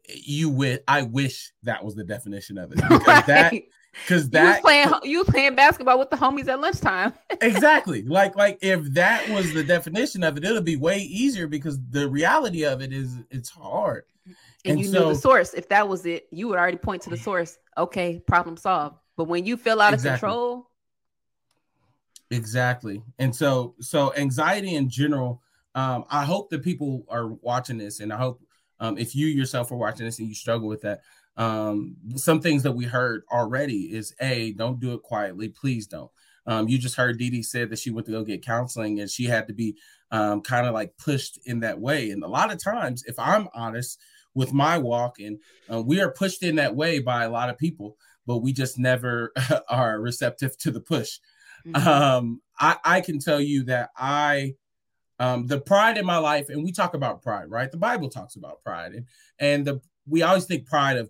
[0.08, 3.26] you wish I wish that was the definition of it." Because right.
[3.28, 3.54] that
[4.02, 7.14] because that you playing you playing basketball with the homies at lunchtime.
[7.42, 8.04] exactly.
[8.04, 12.08] Like like if that was the definition of it, it'll be way easier because the
[12.08, 14.04] reality of it is it's hard.
[14.26, 14.36] And,
[14.66, 15.54] and you so, knew the source.
[15.54, 17.58] If that was it, you would already point to the source.
[17.78, 18.98] Okay, problem solved.
[19.16, 20.14] But when you feel out exactly.
[20.16, 20.70] of control,
[22.32, 23.04] exactly.
[23.20, 25.42] And so so anxiety in general
[25.76, 28.42] um, I hope that people are watching this, and I hope
[28.80, 31.02] um, if you yourself are watching this and you struggle with that,
[31.38, 36.12] um, some things that we heard already is a don't do it quietly, please don't.
[36.48, 39.10] Um, you just heard Dee Dee said that she went to go get counseling and
[39.10, 39.78] she had to be
[40.12, 42.12] um, kind of like pushed in that way.
[42.12, 44.00] And a lot of times, if I'm honest,
[44.34, 45.40] with my walk, and
[45.72, 48.78] uh, we are pushed in that way by a lot of people, but we just
[48.78, 49.32] never
[49.70, 51.20] are receptive to the push.
[51.66, 51.88] Mm-hmm.
[51.88, 54.56] Um, I, I can tell you that I
[55.18, 57.72] um, the pride in my life, and we talk about pride, right?
[57.72, 59.06] The Bible talks about pride, and
[59.40, 61.10] and the we always think pride of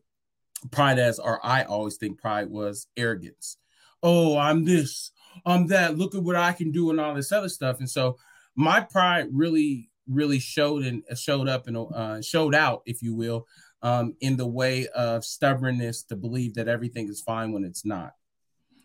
[0.71, 3.57] pride as, or I always think pride was arrogance.
[4.03, 5.11] Oh, I'm this,
[5.45, 5.97] I'm that.
[5.97, 7.79] Look at what I can do, and all this other stuff.
[7.79, 8.17] And so
[8.55, 13.47] my pride really, really showed and showed up and uh, showed out, if you will,
[13.81, 18.13] um, in the way of stubbornness to believe that everything is fine when it's not,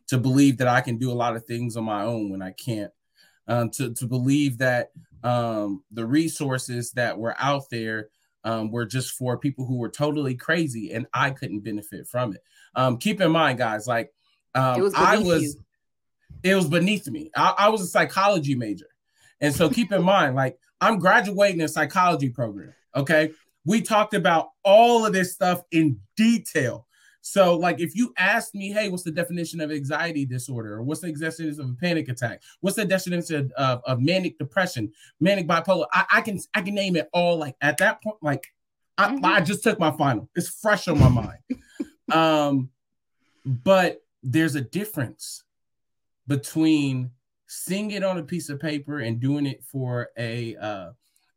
[0.08, 2.52] to believe that I can do a lot of things on my own when I
[2.52, 2.92] can't,
[3.46, 4.90] um, to to believe that
[5.22, 8.08] um, the resources that were out there
[8.44, 12.42] um, were just for people who were totally crazy and I couldn't benefit from it.
[12.74, 14.12] Um, keep in mind, guys, like
[14.54, 15.54] um, was I was, you.
[16.42, 17.30] it was beneath me.
[17.36, 18.86] I, I was a psychology major.
[19.40, 22.74] And so keep in mind, like I'm graduating a psychology program.
[22.94, 23.32] Okay.
[23.64, 26.86] We talked about all of this stuff in detail.
[27.22, 31.00] So, like, if you ask me, hey, what's the definition of anxiety disorder, or what's
[31.00, 35.86] the definition of a panic attack, what's the definition of, of manic depression, manic bipolar,
[35.92, 37.36] I, I, can I can name it all.
[37.36, 38.46] Like at that point, like
[38.96, 39.24] I, mm-hmm.
[39.24, 40.28] I just took my final.
[40.34, 41.38] It's fresh on my mind.
[42.12, 42.70] um,
[43.44, 45.44] but there's a difference
[46.26, 47.10] between
[47.48, 50.90] seeing it on a piece of paper and doing it for a uh,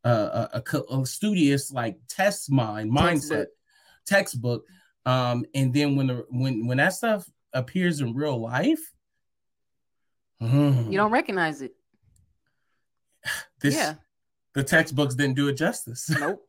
[0.04, 3.46] a, a, a, a studious like test mind mindset
[4.06, 4.64] textbook.
[4.64, 4.64] textbook
[5.06, 8.80] um, and then when the when when that stuff appears in real life,
[10.40, 11.74] you don't recognize it.
[13.60, 13.94] This, yeah,
[14.54, 16.10] the textbooks didn't do it justice.
[16.20, 16.46] Nope.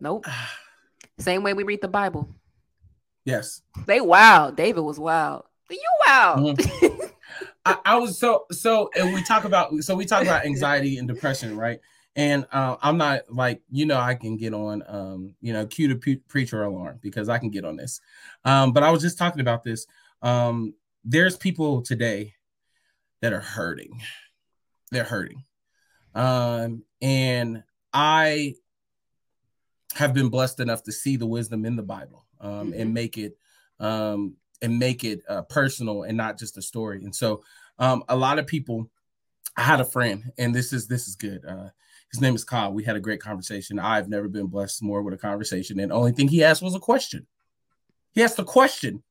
[0.00, 0.26] Nope.
[1.18, 2.28] Same way we read the Bible.
[3.24, 3.62] Yes.
[3.86, 4.56] They wild.
[4.56, 5.44] David was wild.
[5.70, 6.58] You wild.
[6.58, 7.06] Mm-hmm.
[7.64, 11.08] I, I was so so, and we talk about so we talk about anxiety and
[11.08, 11.80] depression, right?
[12.16, 15.88] And uh, I'm not like, you know, I can get on, um, you know, cue
[15.88, 18.00] the pre- preacher alarm because I can get on this.
[18.44, 19.86] Um, but I was just talking about this.
[20.22, 22.34] Um, there's people today
[23.20, 24.00] that are hurting.
[24.90, 25.44] They're hurting.
[26.14, 27.62] Um, and
[27.92, 28.54] I
[29.94, 32.80] have been blessed enough to see the wisdom in the Bible um, mm-hmm.
[32.80, 33.36] and make it
[33.78, 37.04] um, and make it uh, personal and not just a story.
[37.04, 37.42] And so
[37.78, 38.90] um, a lot of people,
[39.56, 41.44] I had a friend, and this is this is good.
[41.44, 41.68] Uh,
[42.16, 42.72] his name is Kyle.
[42.72, 43.78] We had a great conversation.
[43.78, 45.78] I've never been blessed more with a conversation.
[45.78, 47.26] And the only thing he asked was a question.
[48.12, 49.02] He asked a question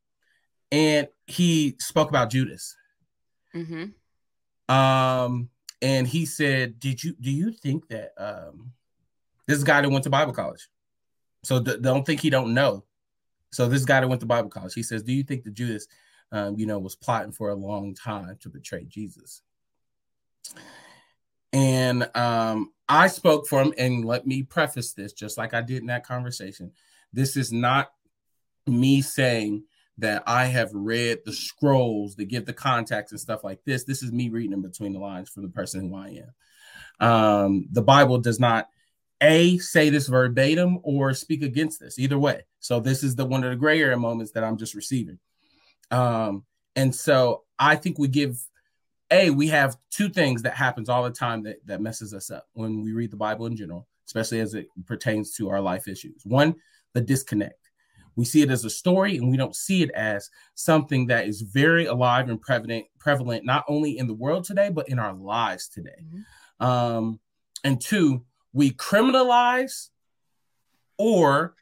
[0.72, 2.76] and he spoke about Judas.
[3.54, 4.74] Mm-hmm.
[4.74, 5.50] Um,
[5.82, 8.72] and he said, Did you do you think that um
[9.48, 10.68] this guy that went to Bible college?
[11.44, 12.84] So th- don't think he don't know.
[13.52, 15.88] So this guy that went to Bible college, he says, Do you think that Judas
[16.32, 19.42] um, you know, was plotting for a long time to betray Jesus?
[21.56, 25.80] And um, I spoke for him, and let me preface this just like I did
[25.80, 26.74] in that conversation.
[27.14, 27.92] This is not
[28.68, 29.64] me saying
[29.98, 33.86] that I have read the scrolls that give the context and stuff like this.
[33.86, 36.26] This is me reading in between the lines from the person who I
[37.00, 37.08] am.
[37.08, 38.68] Um, the Bible does not
[39.22, 42.44] a say this verbatim or speak against this either way.
[42.60, 45.20] So this is the one of the gray area moments that I'm just receiving.
[45.90, 46.44] Um,
[46.76, 48.46] and so I think we give
[49.12, 52.48] a we have two things that happens all the time that that messes us up
[52.54, 56.22] when we read the bible in general especially as it pertains to our life issues.
[56.24, 56.56] One
[56.94, 57.60] the disconnect.
[58.16, 61.42] We see it as a story and we don't see it as something that is
[61.42, 65.68] very alive and prevalent prevalent not only in the world today but in our lives
[65.68, 66.06] today.
[66.06, 66.66] Mm-hmm.
[66.66, 67.20] um,
[67.64, 69.90] and two we criminalize
[70.98, 71.56] or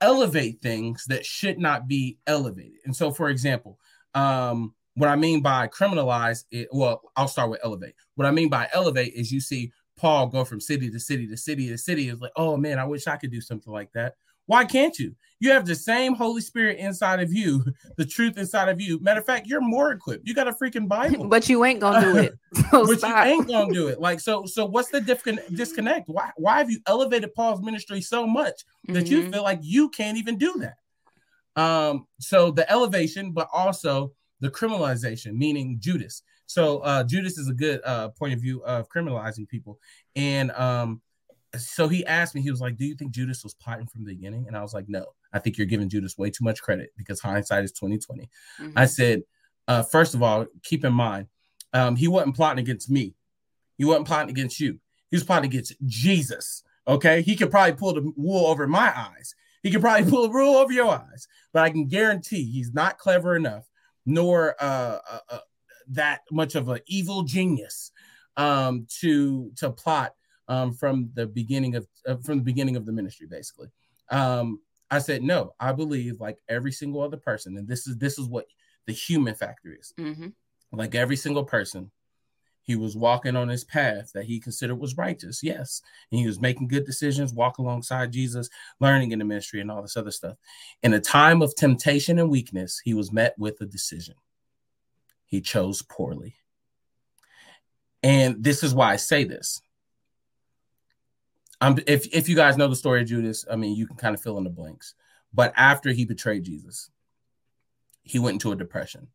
[0.00, 2.78] elevate things that should not be elevated.
[2.84, 3.80] And so for example
[4.14, 7.94] um, what I mean by criminalize it, well, I'll start with elevate.
[8.14, 11.36] What I mean by elevate is you see Paul go from city to city to
[11.36, 12.08] city to city.
[12.08, 14.14] Is like, oh man, I wish I could do something like that.
[14.46, 15.14] Why can't you?
[15.40, 17.62] You have the same Holy Spirit inside of you,
[17.96, 18.98] the truth inside of you.
[19.00, 20.26] Matter of fact, you're more equipped.
[20.26, 22.34] You got a freaking Bible, but you ain't gonna do it.
[22.70, 23.26] So but stop.
[23.26, 24.00] you ain't gonna do it.
[24.00, 26.08] Like so, so what's the disconnect?
[26.08, 29.12] Why why have you elevated Paul's ministry so much that mm-hmm.
[29.12, 31.62] you feel like you can't even do that?
[31.62, 36.22] Um, so the elevation, but also the criminalization, meaning Judas.
[36.46, 39.78] So uh, Judas is a good uh, point of view of criminalizing people.
[40.14, 41.00] And um,
[41.56, 44.14] so he asked me, he was like, "Do you think Judas was plotting from the
[44.14, 46.90] beginning?" And I was like, "No, I think you're giving Judas way too much credit
[46.96, 48.28] because hindsight is 2020."
[48.60, 48.78] Mm-hmm.
[48.78, 49.22] I said,
[49.68, 51.26] uh, first of all, keep in mind,
[51.72, 53.14] um, he wasn't plotting against me.
[53.76, 54.78] He wasn't plotting against you.
[55.10, 56.62] He was plotting against Jesus.
[56.88, 59.34] Okay, he could probably pull the wool over my eyes.
[59.62, 62.98] He could probably pull the wool over your eyes, but I can guarantee he's not
[62.98, 63.64] clever enough
[64.06, 65.38] nor uh, uh, uh,
[65.88, 67.90] that much of an evil genius
[68.36, 70.14] um, to to plot
[70.48, 73.68] um, from the beginning of uh, from the beginning of the ministry, basically.
[74.10, 75.52] Um, I said no.
[75.58, 78.46] I believe like every single other person, and this is this is what
[78.86, 79.92] the human factor is.
[79.98, 80.28] Mm-hmm.
[80.72, 81.90] Like every single person,
[82.66, 85.40] he was walking on his path that he considered was righteous.
[85.40, 85.82] Yes.
[86.10, 88.50] And he was making good decisions, walk alongside Jesus,
[88.80, 90.36] learning in the ministry and all this other stuff.
[90.82, 94.16] In a time of temptation and weakness, he was met with a decision.
[95.26, 96.34] He chose poorly.
[98.02, 99.62] And this is why I say this.
[101.60, 104.14] Um, if, if you guys know the story of Judas, I mean, you can kind
[104.14, 104.94] of fill in the blanks.
[105.32, 106.90] But after he betrayed Jesus,
[108.02, 109.06] he went into a depression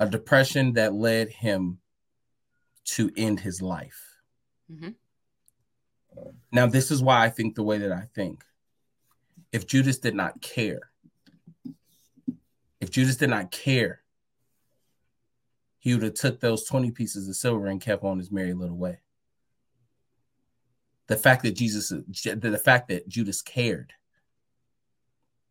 [0.00, 1.78] a depression that led him
[2.84, 4.16] to end his life.
[4.70, 4.90] Mm-hmm.
[6.52, 8.44] Now, this is why I think the way that I think.
[9.52, 10.90] If Judas did not care,
[12.80, 14.02] if Judas did not care,
[15.78, 18.76] he would have took those 20 pieces of silver and kept on his merry little
[18.76, 19.00] way.
[21.08, 23.92] The fact that Jesus, the fact that Judas cared,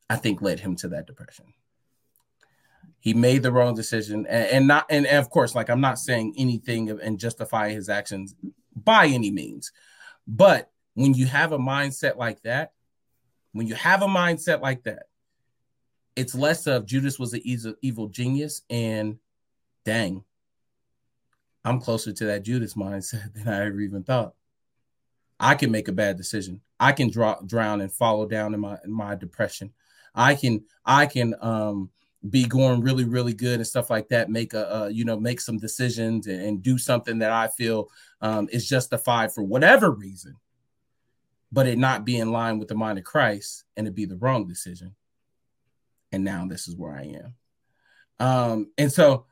[0.09, 1.53] I think led him to that depression
[2.99, 4.25] he made the wrong decision.
[4.27, 7.89] And, and not and, and, of course like i'm not saying anything and justify his
[7.89, 8.35] actions
[8.75, 9.71] by any means.
[10.27, 12.73] But when you have a mindset like that
[13.51, 15.03] when you have a mindset like that
[16.15, 19.17] it's less of judas was an evil, evil genius and
[19.85, 20.23] dang
[21.63, 24.33] i'm closer to that judas mindset than i ever even thought.
[25.39, 26.61] I can make a bad decision.
[26.79, 29.71] I can draw, drown and follow down in my in my depression.
[30.13, 31.89] I can i can um
[32.27, 35.39] be going really really good and stuff like that make a, a you know make
[35.39, 37.89] some decisions and, and, do something that i feel
[38.19, 40.35] um, is justified for whatever reason
[41.51, 44.17] but it not be in line with the mind of christ and it be the
[44.17, 44.95] wrong decision.
[46.11, 47.35] And now this is where i am.
[48.19, 49.25] Um, and so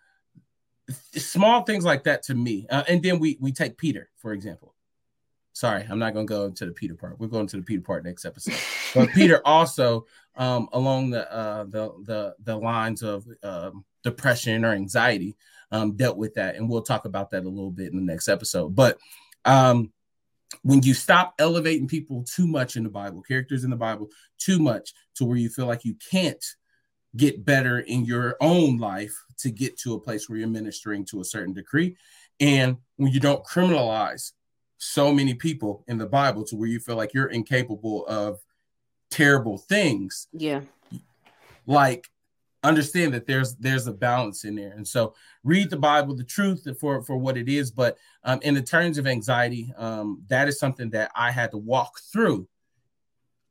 [1.16, 4.74] small things like that to me uh, and then we we take peter for example.
[5.54, 7.20] Sorry i'm not going to go into the peter part.
[7.20, 8.56] We're going to the peter part next episode.
[8.96, 10.06] But peter also
[10.38, 13.72] um, along the, uh, the the the lines of uh,
[14.04, 15.36] depression or anxiety
[15.72, 18.30] um, dealt with that, and we'll talk about that a little bit in the next
[18.30, 18.76] episode.
[18.76, 18.98] But
[19.46, 19.92] um,
[20.62, 24.60] when you stop elevating people too much in the Bible, characters in the Bible too
[24.60, 26.44] much, to where you feel like you can't
[27.16, 31.20] get better in your own life to get to a place where you're ministering to
[31.20, 31.98] a certain degree,
[32.40, 34.34] and when you don't criminalize
[34.78, 38.40] so many people in the Bible to where you feel like you're incapable of
[39.10, 40.28] terrible things.
[40.32, 40.62] Yeah.
[41.66, 42.10] Like
[42.64, 44.72] understand that there's there's a balance in there.
[44.72, 47.72] And so read the Bible, the truth for for what it is.
[47.72, 51.58] But um, in the terms of anxiety, um, that is something that I had to
[51.58, 52.48] walk through.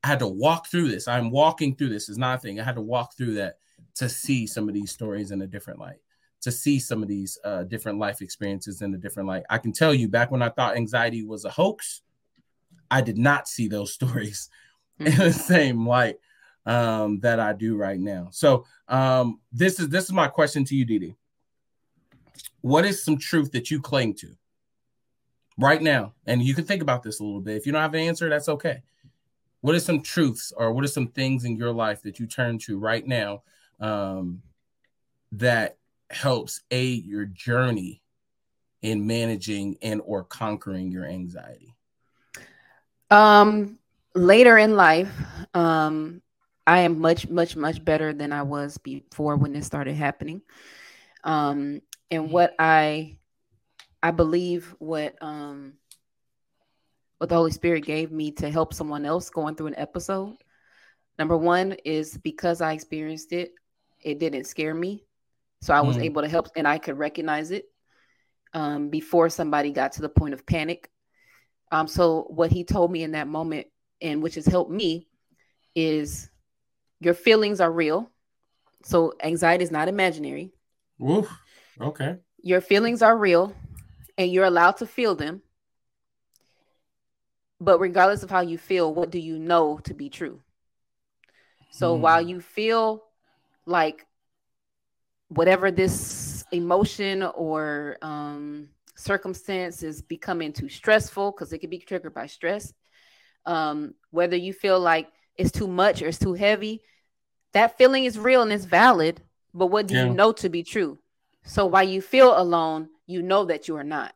[0.04, 1.08] I had to walk through this.
[1.08, 2.08] I'm walking through this.
[2.08, 2.60] Is not a thing.
[2.60, 3.58] I had to walk through that
[3.96, 6.00] to see some of these stories in a different light,
[6.42, 9.44] to see some of these uh, different life experiences in a different light.
[9.48, 12.02] I can tell you, back when I thought anxiety was a hoax,
[12.90, 14.50] I did not see those stories
[15.00, 15.06] mm-hmm.
[15.06, 16.18] in the same light
[16.66, 18.28] um, that I do right now.
[18.30, 21.16] So um, this is this is my question to you, Didi.
[22.60, 24.36] What is some truth that you cling to
[25.58, 26.14] right now?
[26.26, 27.56] And you can think about this a little bit.
[27.56, 28.82] If you don't have an answer, that's okay.
[29.60, 32.58] What are some truths or what are some things in your life that you turn
[32.60, 33.42] to right now
[33.80, 34.42] um,
[35.32, 35.78] that
[36.10, 38.02] helps aid your journey
[38.82, 41.74] in managing and or conquering your anxiety?
[43.10, 43.78] Um,
[44.16, 45.12] later in life,
[45.54, 46.22] um,
[46.66, 50.42] I am much, much, much better than I was before when this started happening.
[51.22, 52.32] Um, and mm-hmm.
[52.32, 53.18] what I,
[54.02, 55.74] I believe what um,
[57.18, 60.36] what the Holy Spirit gave me to help someone else going through an episode.
[61.18, 63.52] Number one is because I experienced it,
[64.02, 65.04] it didn't scare me,
[65.62, 66.02] so I was mm.
[66.02, 67.64] able to help, and I could recognize it
[68.52, 70.90] um, before somebody got to the point of panic.
[71.72, 73.66] Um, so what he told me in that moment
[74.00, 75.06] and which has helped me
[75.74, 76.30] is
[77.00, 78.10] your feelings are real.
[78.84, 80.52] So anxiety is not imaginary.
[81.02, 81.28] Oof.
[81.80, 82.16] Okay.
[82.42, 83.54] Your feelings are real
[84.16, 85.42] and you're allowed to feel them.
[87.60, 90.40] But regardless of how you feel, what do you know to be true?
[91.70, 92.02] So hmm.
[92.02, 93.04] while you feel
[93.66, 94.06] like
[95.28, 102.14] whatever this emotion or um, circumstance is becoming too stressful, because it can be triggered
[102.14, 102.72] by stress,
[103.46, 106.82] um, whether you feel like it's too much or it's too heavy,
[107.52, 109.22] that feeling is real and it's valid.
[109.54, 110.06] But what do yeah.
[110.06, 110.98] you know to be true?
[111.44, 114.14] So while you feel alone, you know that you are not.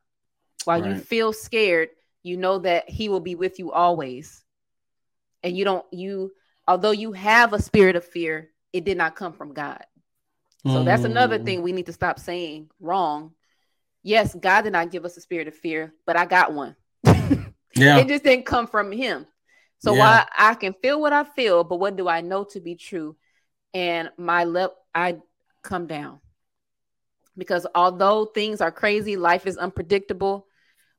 [0.64, 0.90] While right.
[0.90, 1.90] you feel scared,
[2.22, 4.44] you know that He will be with you always.
[5.42, 6.32] And you don't, you,
[6.68, 9.82] although you have a spirit of fear, it did not come from God.
[10.66, 10.84] So mm.
[10.84, 11.44] that's another mm.
[11.44, 13.32] thing we need to stop saying wrong.
[14.02, 16.76] Yes, God did not give us a spirit of fear, but I got one.
[17.80, 17.98] Yeah.
[17.98, 19.26] It just didn't come from him.
[19.78, 19.98] So yeah.
[19.98, 23.16] while I can feel what I feel, but what do I know to be true?
[23.72, 25.16] And my lip, I
[25.62, 26.20] come down.
[27.36, 30.46] Because although things are crazy, life is unpredictable.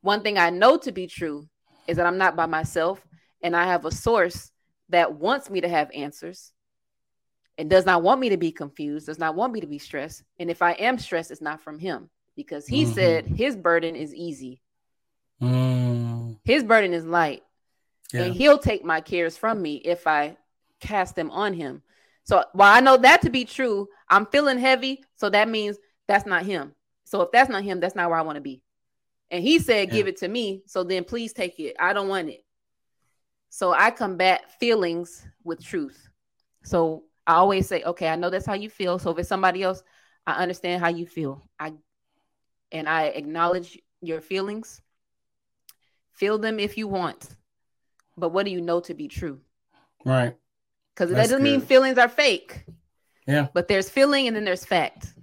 [0.01, 1.47] One thing I know to be true
[1.87, 3.05] is that I'm not by myself
[3.43, 4.51] and I have a source
[4.89, 6.51] that wants me to have answers
[7.57, 10.23] and does not want me to be confused, does not want me to be stressed.
[10.39, 12.93] And if I am stressed, it's not from him because he mm-hmm.
[12.93, 14.61] said his burden is easy.
[15.41, 15.90] Mm.
[16.43, 17.43] His burden is light.
[18.13, 18.23] Yeah.
[18.23, 20.37] And he'll take my cares from me if I
[20.79, 21.81] cast them on him.
[22.23, 25.03] So while I know that to be true, I'm feeling heavy.
[25.15, 25.77] So that means
[26.07, 26.73] that's not him.
[27.05, 28.61] So if that's not him, that's not where I want to be.
[29.29, 29.93] And he said, yeah.
[29.95, 30.63] give it to me.
[30.65, 31.75] So then please take it.
[31.79, 32.43] I don't want it.
[33.49, 36.09] So I combat feelings with truth.
[36.63, 38.99] So I always say, okay, I know that's how you feel.
[38.99, 39.83] So if it's somebody else,
[40.25, 41.47] I understand how you feel.
[41.59, 41.73] I
[42.71, 44.81] and I acknowledge your feelings.
[46.13, 47.35] Feel them if you want.
[48.17, 49.39] But what do you know to be true?
[50.05, 50.35] Right.
[50.93, 51.43] Because that doesn't good.
[51.43, 52.65] mean feelings are fake.
[53.27, 53.47] Yeah.
[53.53, 55.13] But there's feeling and then there's fact.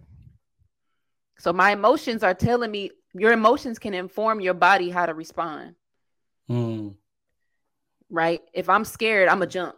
[1.39, 5.75] So my emotions are telling me your emotions can inform your body how to respond.
[6.51, 6.95] Mm.
[8.11, 8.41] Right?
[8.53, 9.77] If I'm scared, I'm a jump.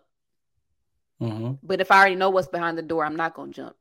[1.21, 1.55] Mm-hmm.
[1.63, 3.77] But if I already know what's behind the door, I'm not gonna jump,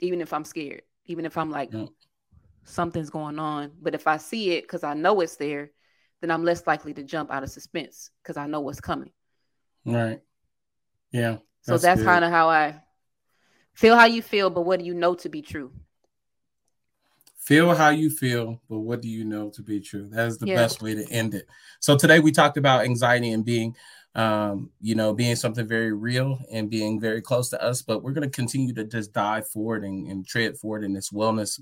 [0.00, 1.70] even if I'm scared, even if I'm like
[2.64, 3.72] something's going on.
[3.82, 5.70] But if I see it because I know it's there,
[6.24, 9.10] then I'm less likely to jump out of suspense because I know what's coming.
[9.84, 10.22] Right.
[11.12, 11.36] Yeah.
[11.66, 12.80] That's so that's kind of how I
[13.74, 15.70] feel how you feel, but what do you know to be true?
[17.36, 20.08] Feel how you feel, but what do you know to be true?
[20.08, 20.54] That is the yeah.
[20.54, 21.46] best way to end it.
[21.80, 23.76] So today we talked about anxiety and being
[24.14, 27.82] um, you know, being something very real and being very close to us.
[27.82, 31.10] But we're going to continue to just dive forward and, and tread forward in this
[31.10, 31.60] wellness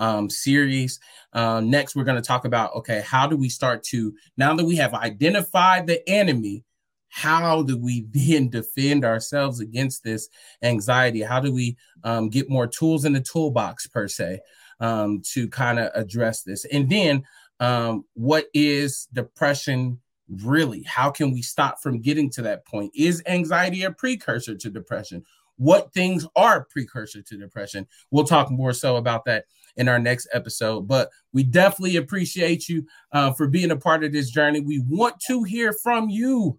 [0.00, 0.98] um, series.
[1.32, 4.64] Uh, next, we're going to talk about okay, how do we start to now that
[4.64, 6.64] we have identified the enemy?
[7.08, 10.28] How do we then defend ourselves against this
[10.62, 11.22] anxiety?
[11.22, 14.40] How do we um, get more tools in the toolbox, per se,
[14.80, 16.64] um, to kind of address this?
[16.64, 17.22] And then,
[17.60, 20.00] um, what is depression
[20.42, 20.82] really?
[20.84, 22.92] How can we stop from getting to that point?
[22.94, 25.24] Is anxiety a precursor to depression?
[25.56, 27.86] What things are precursor to depression?
[28.10, 29.44] We'll talk more so about that
[29.76, 30.88] in our next episode.
[30.88, 34.60] But we definitely appreciate you uh, for being a part of this journey.
[34.60, 36.58] We want to hear from you.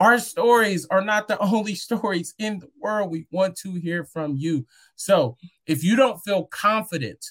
[0.00, 3.10] Our stories are not the only stories in the world.
[3.10, 4.66] We want to hear from you.
[4.96, 5.36] So
[5.66, 7.24] if you don't feel confident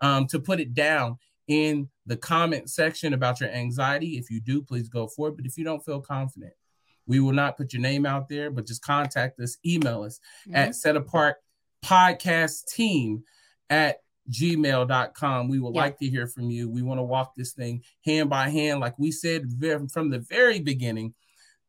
[0.00, 4.18] um, to put it down in the comment section about your anxiety.
[4.18, 5.36] If you do, please go for it.
[5.36, 6.52] But if you don't feel confident,
[7.06, 10.56] we will not put your name out there, but just contact us, email us mm-hmm.
[10.56, 11.36] at set apart
[11.84, 13.22] podcast team
[13.70, 13.98] at
[14.30, 15.48] gmail.com.
[15.48, 15.80] We would yeah.
[15.80, 16.68] like to hear from you.
[16.68, 18.80] We want to walk this thing hand by hand.
[18.80, 19.48] Like we said
[19.92, 21.14] from the very beginning,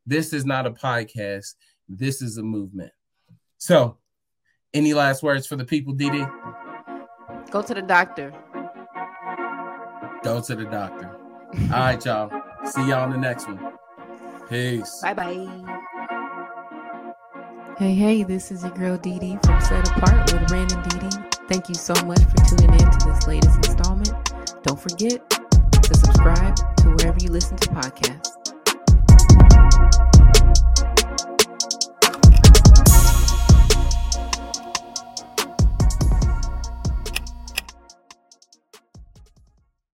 [0.06, 1.56] this is not a podcast,
[1.90, 2.92] this is a movement.
[3.58, 3.98] So,
[4.74, 6.26] any last words for the people, Didi?
[7.52, 8.34] Go to the doctor.
[10.24, 11.10] Go to the doctor.
[11.72, 12.32] All right, y'all.
[12.66, 13.74] See y'all on the next one.
[14.50, 15.00] Peace.
[15.02, 15.84] Bye bye.
[17.78, 21.37] Hey, hey, this is your girl Dee Dee from Set Apart with Random Dee Dee.
[21.48, 24.12] Thank you so much for tuning in to this latest installment.
[24.64, 28.57] Don't forget to subscribe to wherever you listen to podcasts.